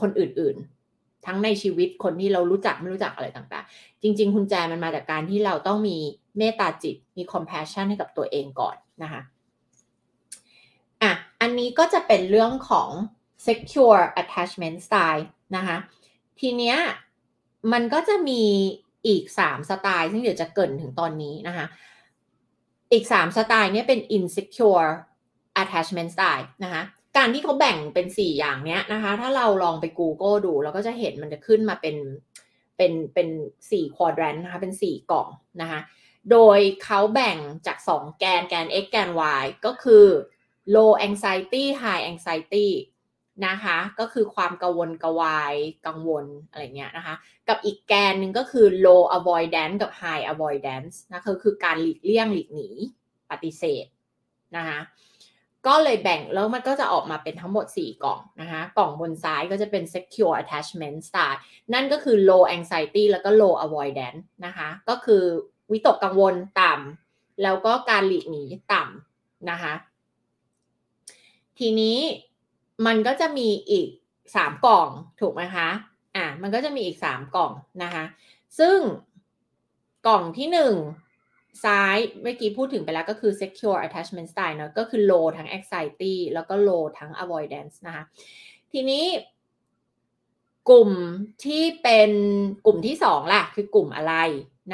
[0.00, 5.98] คนอื่นๆ ทั้งในชีวิตคนที่เรารู้จักไม่รู้จักอะไรต่างๆ จริง ๆ คุณแจมันมาจากการที่เราต้องมี
[6.38, 9.20] เมตตาจิตมี compassion ให้กับตัวเองก่อนนะคะ
[11.02, 12.90] อะอันนี้ก็จะเป็นเรื่องของ
[13.46, 15.24] secure attachment style
[15.56, 15.76] นะคะ
[16.40, 16.76] ทีเนี้ย
[17.72, 18.42] มันก็จะมี
[19.06, 21.66] อีก 3 สไตล์ ซึ่งเดี๋ยวจะเกินถึงตอนนี้นะคะ
[22.92, 24.90] อีก 3 สไตล์นี้เป็น insecure
[25.62, 26.82] attachment style นะคะ
[27.16, 31.96] การที่เขาแบ่งเป็น 4 อย่างเนี้ยนะคะ ถ้าเราลองไป Google ดู เราก็จะเห็นมันจะขึ้นมาเป็น
[32.76, 33.28] เป็นเป็น
[33.68, 35.28] 4 quadrant นะคะ เป็น 4 กล่อง
[35.60, 35.80] นะคะ
[36.30, 39.10] โดยเขาแบ่งจาก 2 แกนแกน x แกน
[39.40, 40.06] y ก็คือ
[40.74, 42.68] low anxiety high anxiety
[43.46, 45.54] นะคะ ก็คือความกังวลกวาย
[45.86, 47.14] กังวลอะไรเงี้ยนะคะ
[47.48, 52.68] กับอีกแกนหนึ่งก็คือ low avoidance กับ high avoidance นะคือคือการหลีกเลี่ยงหลีกหนี
[53.30, 53.86] ปฏิเสธ
[54.56, 54.80] นะคะ
[55.66, 61.38] ก็เลยแบ่งแล้วมันก็จะออกมาเป็นทั้งหมด 4 กล่องนะคะกล่องบนซ้ายก็จะเป็น secure attachment style
[61.72, 65.24] นั่นก็คือ low anxiety แล้วก็ low avoidance นะคะ ก็คือ
[65.72, 69.74] วิตกกังวลต่ำแล้วก็การหลีกหนีต่ำนะคะ
[71.58, 71.98] ทีนี้
[72.86, 73.88] มันก็จะมีอีก
[74.36, 74.88] สามกล่อง
[75.20, 75.68] ถูกไหมคะ
[76.16, 77.52] อะมันก็จะมีอีกสามกล่อง
[77.82, 78.04] นะคะ
[78.58, 78.78] ซึ่ง
[80.06, 80.74] กล่องที่หนึ่ง
[81.64, 88.04] ซ้ายเมื่อกี้พูดถึงไปแล้วก็คือ secure attachment style เนาะก็คือ low ทั้ง anxiety แล้วก็ low ทั้ง avoidance นะคะ
[88.72, 89.04] ทีนี้
[90.68, 90.90] กลุ่ม
[91.44, 92.10] ที่เป็น
[92.66, 94.14] กลุ่มที่สองล่ะ คือกลุ่มอะไร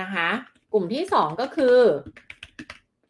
[0.00, 0.28] นะคะ
[0.72, 1.76] กลุ่มที่สองก็คือ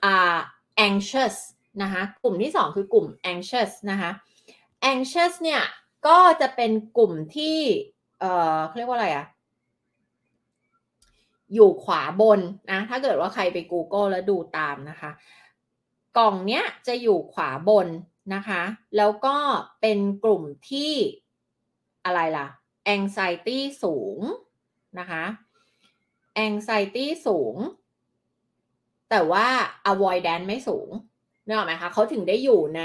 [0.04, 0.38] อ่า
[0.86, 1.36] anxious
[1.82, 4.10] นะคะกลุ่มที่สองคือกลุ่ม anxious นะคะ
[4.92, 5.62] anxious เนี่ย
[6.06, 7.58] ก็จะเป็นกลุ่มที่
[8.20, 9.26] เอ่อเขาเรียกว่าอะไรอะ
[11.54, 12.40] อยู่ขวาบน
[12.70, 15.10] นะถ้าเกิดว่าใครไป Google แล้วดูตามนะคะ
[16.18, 17.88] กล่องเนี้ยจะอยู่ขวาบน
[18.34, 18.62] นะคะ
[18.96, 19.36] แล้วก็
[19.80, 20.92] เป็นกลุ่มที่
[22.04, 22.46] อะไรล่ะ
[22.94, 24.20] anxiety สูง
[24.98, 25.24] นะคะ
[26.46, 27.56] anxiety สูง
[29.10, 29.46] แต่ว่า
[29.92, 30.88] avoidance ไม่สูง
[31.46, 32.82] นึกออกไหมคะเขาถึงได้อยู่ใน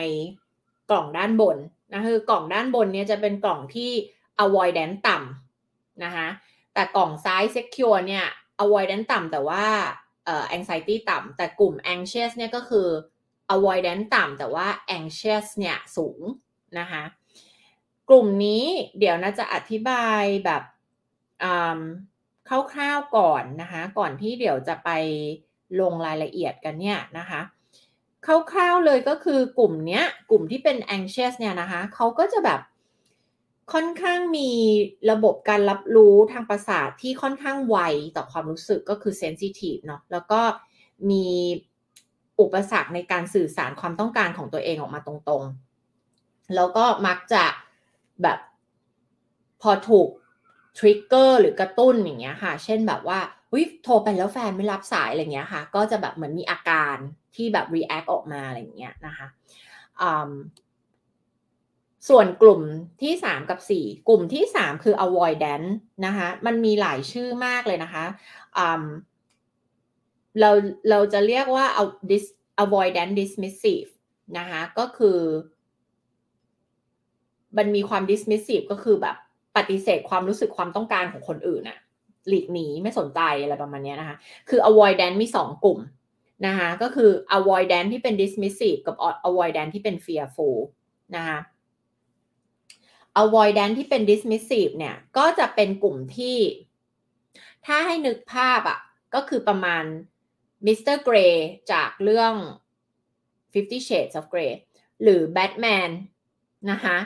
[0.90, 1.58] กล่องด้านบน
[1.92, 3.92] นะคือกล่องด้านบนเนี่ยจะเป็นกล่องที่
[4.44, 6.28] avoidance ต่ำนะคะ
[6.74, 8.26] แต่กล่องซ้าย secure เนี่ย
[8.64, 9.66] avoidance ต่ำแต่ว่า
[10.26, 12.88] เอ่อ anxiety ต่ำแต่กลุ่ม anxious เนี่ยก็คือ
[13.56, 16.22] avoidance ต่ำแต่ว่า anxious เนี่ยสูง
[16.80, 17.04] นะคะ
[18.10, 18.64] กลุ่มนี้
[19.00, 20.64] เดี๋ยวน่าจะอธิบายแบบ
[22.48, 24.90] คร่าวๆก่อนนะคะ ก่อนที่เดี๋ยวจะไป
[25.80, 27.42] ลงรายละเอียดกันเนี่ยนะคะ
[28.26, 28.28] ค
[28.58, 32.62] ร่าวๆเลยก็คือกลุ่มเนี้ย กลุ่มที่เป็น anxious เนี่ยนะคะเขาก็จะแบบ
[33.74, 34.50] ค่อนข้างมี
[35.12, 37.78] ระบบการรับรู้ทางประสาทที่ค่อนข้างไว
[38.16, 40.42] ต่อความรู้สึกก็คือ sensitive เนาะแล้วก็
[41.10, 41.28] มี
[42.40, 47.44] อุปสรรคในการสื่อสารความต้องการของตัวเองออกมาตรงๆ แล้วก็มักจะ
[48.22, 48.40] แบบ
[49.62, 50.08] พอถูก
[50.78, 53.20] ทริกเกอร์หรือกระตุ้นอย่างเงี้ยค่ะ เช่นแบบว่า
[53.54, 56.96] วิโทรไปแล้วแฟนไม่รับสายอะไรเงี้ยค่ะ ก็จะแบบเหมือนมีอาการ
[57.36, 59.28] ที่แบบ react ออกมาอะไรเงี้ยนะคะ
[62.10, 62.62] ส่วนกลุ่ม
[63.02, 65.70] ที่ 3 กับ 4 กลุ่มที่ 3 คือ avoidance
[66.06, 68.06] นะคะมันมีหลายชื่อมากเลยนะคะ
[70.40, 70.52] เรา
[70.90, 71.66] เราจะเรียกว่า
[72.64, 73.90] avoidance dismissive
[74.38, 75.20] นะคะก็คือ
[77.58, 79.18] มันมีความ dismissive ก็คือแบบ
[79.56, 81.78] ปฏิเสธความรู้สึกความต้องการของคนอื่นอะ
[82.28, 84.18] หลีกหนีไม่สนใจอะไรประมาณนี้นะคะ
[84.50, 85.80] คือ avoidance มี 2 กลุ่ม
[86.48, 88.96] นะคะก็คือ avoidance ที่เป็น dismissive กับ
[89.28, 90.58] avoidance ที่เป็น fearful
[91.16, 91.40] นะคะ
[93.24, 96.38] avoidance ที่เป็น dismissive เนี่ยก็จะเป็นกลุ่มที่
[97.66, 98.80] ถ้าให้นึกภาพอะ่ะ
[99.14, 99.84] ก็คือประมาณ
[100.66, 100.96] Mr.
[101.08, 101.36] Grey
[101.72, 102.34] จากเรื่อง
[103.54, 104.54] Fifty Shades of Grey
[105.04, 105.92] หรือ Batman
[106.72, 106.98] นะคะ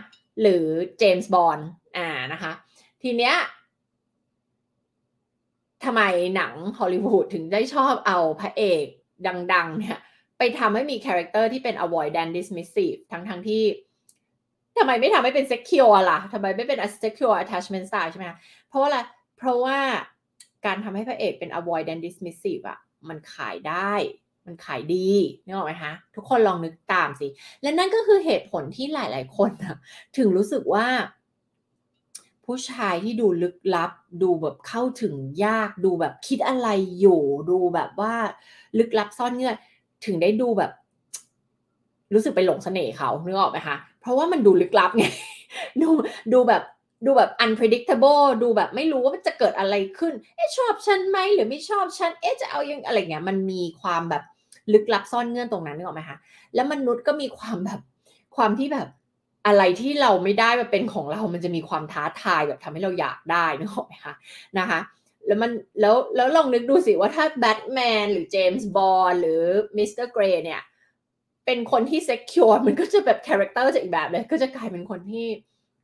[0.41, 0.65] หรือ
[1.01, 1.63] James Bond
[1.97, 2.51] อ่านะคะ
[3.01, 3.35] ทีเนี้ย
[5.85, 6.01] ทำไม
[6.35, 8.85] หนังฮอลลีวูดถึงได้ชอบเอาพระเอก
[9.53, 9.99] ดัง ๆ เนี่ย
[10.37, 13.63] ไปทำให้มี character ที่เป็น avoidant dismissive ทั้งๆที่
[14.77, 18.25] ทำไมไม่ทำให้เป็น secure ล่ะทำไมไม่เป็น secure attachment style ใช่ไหม
[18.67, 18.97] เพราะว่าอะไร
[19.37, 19.79] เพราะว่า
[20.65, 22.79] การทำให้พระเอกเป็น avoidant dismissive อะ
[23.09, 23.93] มันขายได้
[24.45, 25.11] มันขายดี
[25.43, 27.27] นึกออกไหมคะทุกคนลองนึกตามสิ
[27.61, 29.51] และนั่นก็คือเหตุผลที่หลาย ๆ คน
[30.17, 30.87] ถึงรู้สึกว่า
[32.49, 33.91] ผู้ชายที่ดูลึกลับ
[34.23, 35.13] ดูแบบเข้าถึง
[35.45, 36.67] ยากดูแบบคิดอะไร
[36.99, 38.13] อยู่ดูแบบว่า
[38.79, 39.55] ลึกลับซ่อนเงื่อน
[40.05, 40.71] ถึงได้ดูแบบ
[42.13, 45.05] รู้สึกไปหลงเสน่ห์เขานึกออกไหมคะเพราะว่ามันดูลึกลับไง
[45.81, 45.89] ดู
[46.33, 46.63] ดูแบบ
[47.05, 54.23] ดูแบบ unpredictable ดูแบบไม่รู้ว่ามันจะเกิดอะไรขึ้น เอ๊ะชอบฉันไหมหรือไม่ชอบฉัน เอ๊ะจะเอายังอะไรเงี้ย มันมีความแบบ
[54.73, 56.17] ลึกลับซ่อนเงื่อนตรงนั้นนึกออกไหมคะ
[56.55, 57.79] แล้วมนุษย์ก็มีความแบบ
[58.35, 58.87] ความที่แบบ
[59.49, 64.13] อะไรที่เราไม่ได้มาเป็นของเรา มันจะมีความท้าทายแบบทำให้เราอยากได้นึกออกไหมคะ
[64.59, 64.79] นะคะ
[65.27, 69.41] แล้วมันแล้วแล้วลองนึกดูสิว่าถ้าแบทแมนหรือ James Bond หรือ
[69.77, 70.07] Mr.
[70.07, 70.61] Grey เนี่ย
[71.45, 75.27] เป็นคนที่ secure มันก็จะแบบ character จะอีกแบบเลย ก็จะกลายเป็นคนที่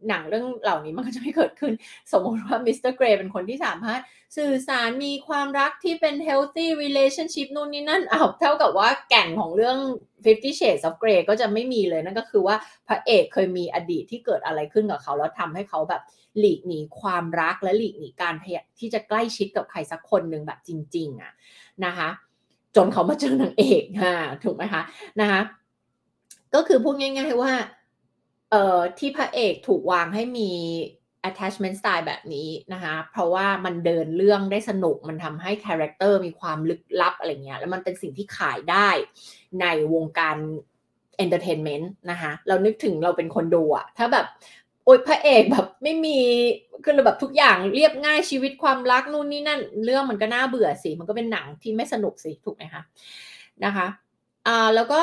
[0.09, 1.73] หนังเรื่องเหล่านี้มันก็จะไม่เกิดขึ้น
[2.11, 2.93] สมมติว่า Mr.
[2.93, 4.01] Grey เป็นคนที่สามารถ
[4.37, 9.77] สื่อสารมีความรักที่เป็น healthy relationship นู่นนี่นั่นเอาเท่ากับว่าแก่นของเรื่อง
[10.25, 12.55] Fifty Shades of Grey ก็จะไม่มีเลย นั่นก็คือว่า
[12.87, 16.01] พระเอกเคยมีอดีตที่เกิดอะไรขึ้นกับเขา แล้วทำให้เขาแบบ
[16.39, 21.31] หลีกหนีความรักและหลีกหนีการพยายามที่จะใกล้ชิดกับใครสักคนหนึ่งแบบจริง ๆอะ
[21.85, 22.09] นะคะ
[22.75, 24.81] จนเขามาเจอนางเอกฮะถูกไหมคะ
[25.21, 25.41] นะคะ
[26.55, 27.51] ก็คือพูดง่าย ๆ ว่า
[28.51, 30.51] เอ่อที่พระเอกถูกวางให้มี
[31.29, 38.89] attachment style แบบนี้นะคะ เพราะว่ามันเดินเรื่องได้สนุก มันทำให้ character มีความลึกลับอะไรเงี้ย แล้วมันเป็นสิ่งที่ขายได้
[39.61, 40.37] ในวงการ
[41.23, 44.25] entertainment นะคะ เรานึกถึงเราเป็นคนดูอะถ้าแบบ
[44.83, 46.17] โอ๊ยพระเอกแบบไม่มี
[46.83, 52.83] คือแบบทุกอย่างเรียบง่ายชีวิตความรักนู่นนี่นั่น เรื่องมันก็น่าเบื่อสิ มันก็เป็นหนังที่ไม่สนุกสิ ถูกไหมคะ
[53.65, 53.87] นะคะ
[54.47, 55.01] อ่า แล้วก็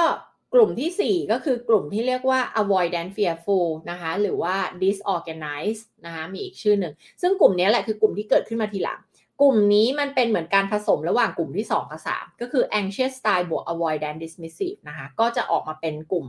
[0.54, 9.00] กลุ่มที่ 4 ก็คือกลุ่มที่เรียกว่า avoidant fearful นะคะ หรือว่า disorganized นะคะมีอีกชื่อหนึ่ง ซึ่งกลุ่มนี้แหละคือกลุ่มที่เกิดขึ้นมาทีหลัง
[9.40, 16.26] กลุ่มนี้มันเป็นเหมือนการผสมระหว่างกลุ่มที่ 2 กับ 3 ก็คือ anxious style บวก avoidant dismissive นะคะ ก็จะออกมาเป็นกลุ่ม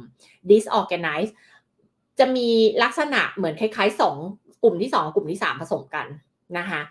[0.50, 1.34] disorganized
[2.20, 2.50] จะมี
[2.84, 6.08] ลักษณะเหมือนคล้ายๆ 2 กลุ่มที่ 2 กลุ่มที่ 3 ผสมกัน
[6.58, 6.82] นะคะ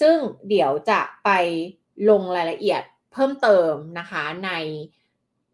[0.00, 0.16] ซึ่ง
[0.48, 1.30] เดี๋ยวจะไป
[2.10, 2.82] ลงรายละเอียด
[3.12, 4.50] เพิ่มเติมนะคะใน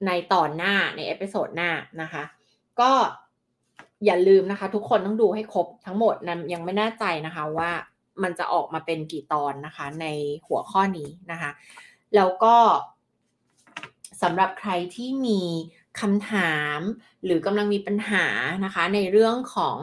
[0.06, 1.70] ในตอนหน้าใน episode หน้า
[2.02, 2.22] นะคะ
[2.80, 2.92] ก็
[4.04, 7.70] อย่าลืมนะคะ ทุกคนต้องดูให้ครบทั้งหมดนะยังไม่แน่ใจนะคะว่า
[8.22, 10.06] มันจะออกมาเป็นกี่ตอนนะคะ ใน
[10.46, 11.50] หัวข้อนี้นะคะ
[12.14, 12.56] แล้วก็
[14.22, 15.40] สำหรับใครที่มี
[16.00, 16.78] คำถาม
[17.24, 18.26] หรือกำลังมีปัญหา
[18.64, 19.78] นะคะ ในเรื่องของ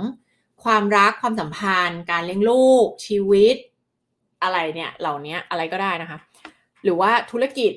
[0.64, 3.56] ความรักความสัมพันธ์ การเลี้ยงลูก ชีวิต
[4.44, 6.18] อะไรเนี่ยเหล่านี้อะไรก็ได้นะคะ
[6.84, 7.72] หรือว่าธุรกิจ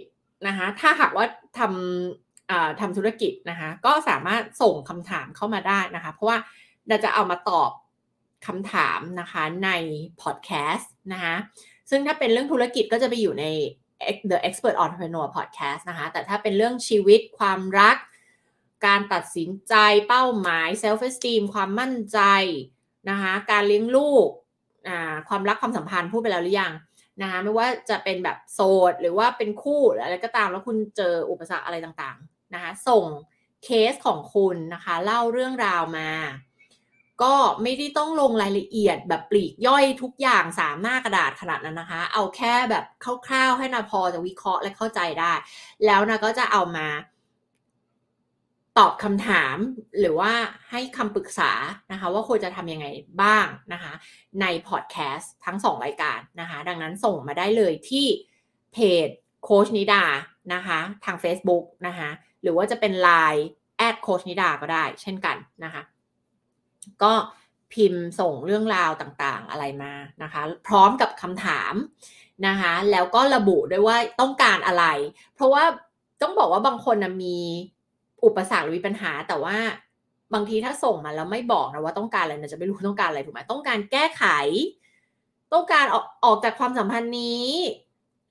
[0.46, 1.26] นะคะ ถ้าหากว่า
[1.58, 2.23] ทำ
[2.80, 6.38] ทำธุรกิจนะคะ ก็สามารถส่งคำถามเข้ามาได้นะคะ เพราะว่า
[6.88, 7.70] เราจะเอามาตอบ
[8.46, 9.70] คำถามนะคะใน
[10.22, 11.34] พอดแคสต์นะคะ
[11.90, 13.46] ซึ่งถ้าเป็นเรื่องธุรกิจก็จะไปอยู่ใน
[14.30, 17.96] The Expert Entrepreneur Podcast นะคะ แต่ถ้าเป็นเรื่องชีวิตความรัก
[18.86, 19.74] การตัดสินใจ
[20.08, 22.20] เป้าหมาย self esteem ความมั่นใจ
[23.10, 24.28] นะคะการเลี้ยงลูก
[25.28, 26.72] ความรักความสัมพันธ์พูดไปแล้วหรือยัง
[27.22, 32.18] นะคะไม่ว่าจะเป็นแบบโสดหรือว่าเป็นคู่หรืออะไรก็ตามแล้วคุณเจออุปสรรคอะไรต่าง
[32.54, 33.06] นะคะส่ง
[33.64, 36.10] เคสของคุณนะคะเล่าเรื่องราวมา
[37.22, 42.84] ก็ไม่ได้ต้องลงรายละเอียดแบบปลีกย่อยทุกอย่างสามหน้ากระดาษขนาดนั้นนะคะ เอาแค่แบบ
[43.26, 45.32] คร่าวๆให้นาพอจะวิเคราะห์และเข้าใจได้
[45.86, 46.86] แล้วนะก็จะเอามา
[48.78, 49.56] ตอบคำถาม
[49.98, 50.32] หรือว่า
[50.70, 51.52] ให้คำปรึกษา
[51.92, 52.86] นะคะว่าควรจะทำยังไง
[53.22, 53.92] บ้างนะคะ
[54.40, 58.06] ในพอดแคสต์ทั้งสองรายการนะคะดังนั้นส่งมาได้เลยที่
[58.72, 59.08] เพจ
[59.44, 60.04] โคชนิดา
[60.54, 62.10] นะคะทาง Facebook นะคะ
[62.44, 63.42] หรือว่าจะเป็น Line
[63.78, 65.82] แอดโคชนิดาก็ได้เช่นกันนะคะ
[67.02, 67.12] ก็
[67.72, 69.92] พิมพ์ส่งเรื่องราวต่างๆอะไรมา
[70.22, 71.74] นะคะ พร้อมกับคำถาม
[72.46, 74.84] นะคะ แล้วก็ระบุด้วยว่าต้องการอะไร
[75.34, 75.64] เพราะว่า
[76.22, 77.38] ต้องบอกว่าบางคนนะมี
[78.24, 79.56] อุปสรรคหรือมีปัญหา แต่ว่า
[80.34, 84.24] บางทีถ้าส่งมาแล้วไม่บอกนะว่าต้องการอะไรนะจะไม่รู้ต้องการอะไรถูกไหมต้องการแก้ไข
[85.52, 87.46] ต้องการออกออกจากความสัมพันธ์นี้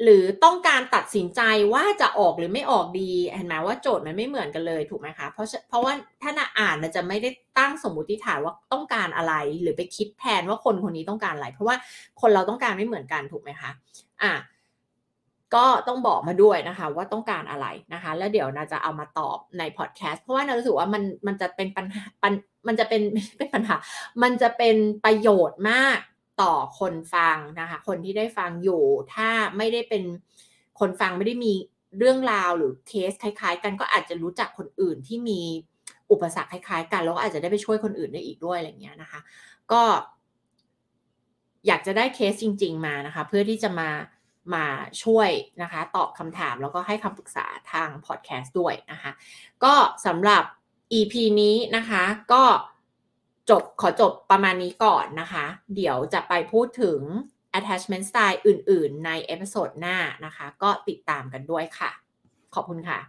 [0.04, 1.42] หรือต้องการตัดสินใจ
[1.74, 11.76] ว่าจะออกหรือไม่ออกดีเห็นไหมว่าโจทย์มันไม่เหมือนกันเลยถูกไหมคะเพราะเพราะว่าถ้านอ่านมันจะไม่ได้ตั้งสมมติฐานว่าต้องการอะไร หรือไปคิดแทนว่าคนคนนี้ต้องการอะไร เพราะว่า
[12.22, 13.72] คนเราต้องการไม่เหมือนกันถูกไหมคะ
[14.24, 14.34] อะ
[15.56, 22.04] ก็ต้องบอกมาด้วยนะคะว่าต้องการอะไรนะคะ แล้วเดี๋ยวนาจะเอามาตอบในพอดแคสต์เพราะว่านารู้สึกว่ามันมันจะเป็นปัญหา
[22.68, 23.02] มันจะเป็น
[23.38, 23.76] เป็นปัญหา
[24.24, 24.76] มันจะเป็น
[25.06, 25.98] ประโยชน์มาก
[26.42, 30.04] ต่อคนฟังนะคะ คนที่ได้ฟังอยู่ ถ้าไม่ได้เป็น
[30.80, 31.54] คนฟังไม่ได้มี
[31.98, 35.42] เรื่องราวหรือเคสคล้าย ๆ กันก็อาจจะรู้จักคนอื่นที่มี
[36.12, 39.20] อุปสรรคคล้ายๆ กันแล้วอาจจะได้ไปช่วยคนอื่นได้อีกด้วยอะไรเงี้ยนะคะ
[39.72, 39.84] ก็
[41.68, 43.90] อยากจะได้เคสจริง ๆ มานะคะ เพื่อที่จะมา
[44.56, 44.66] มา
[45.04, 45.30] ช่วย
[45.62, 49.12] นะคะ ตอบคำถามแล้วก็ให้คำปรึกษาทางพอดแคสต์ด้วยนะคะ
[49.64, 49.74] ก็
[50.06, 50.44] สำหรับ
[50.98, 52.04] EP นี้นะคะ
[52.34, 52.44] ก็
[53.50, 57.00] จบขอจบประมาณนี้ก่อนนะคะ เดี๋ยวจะไปพูดถึง
[57.58, 61.92] attachment style อื่น ๆ ใน episode หน้านะคะ ก็ติดตามกันด้วยค่ะ
[62.54, 63.00] ขอบคุณค่ะ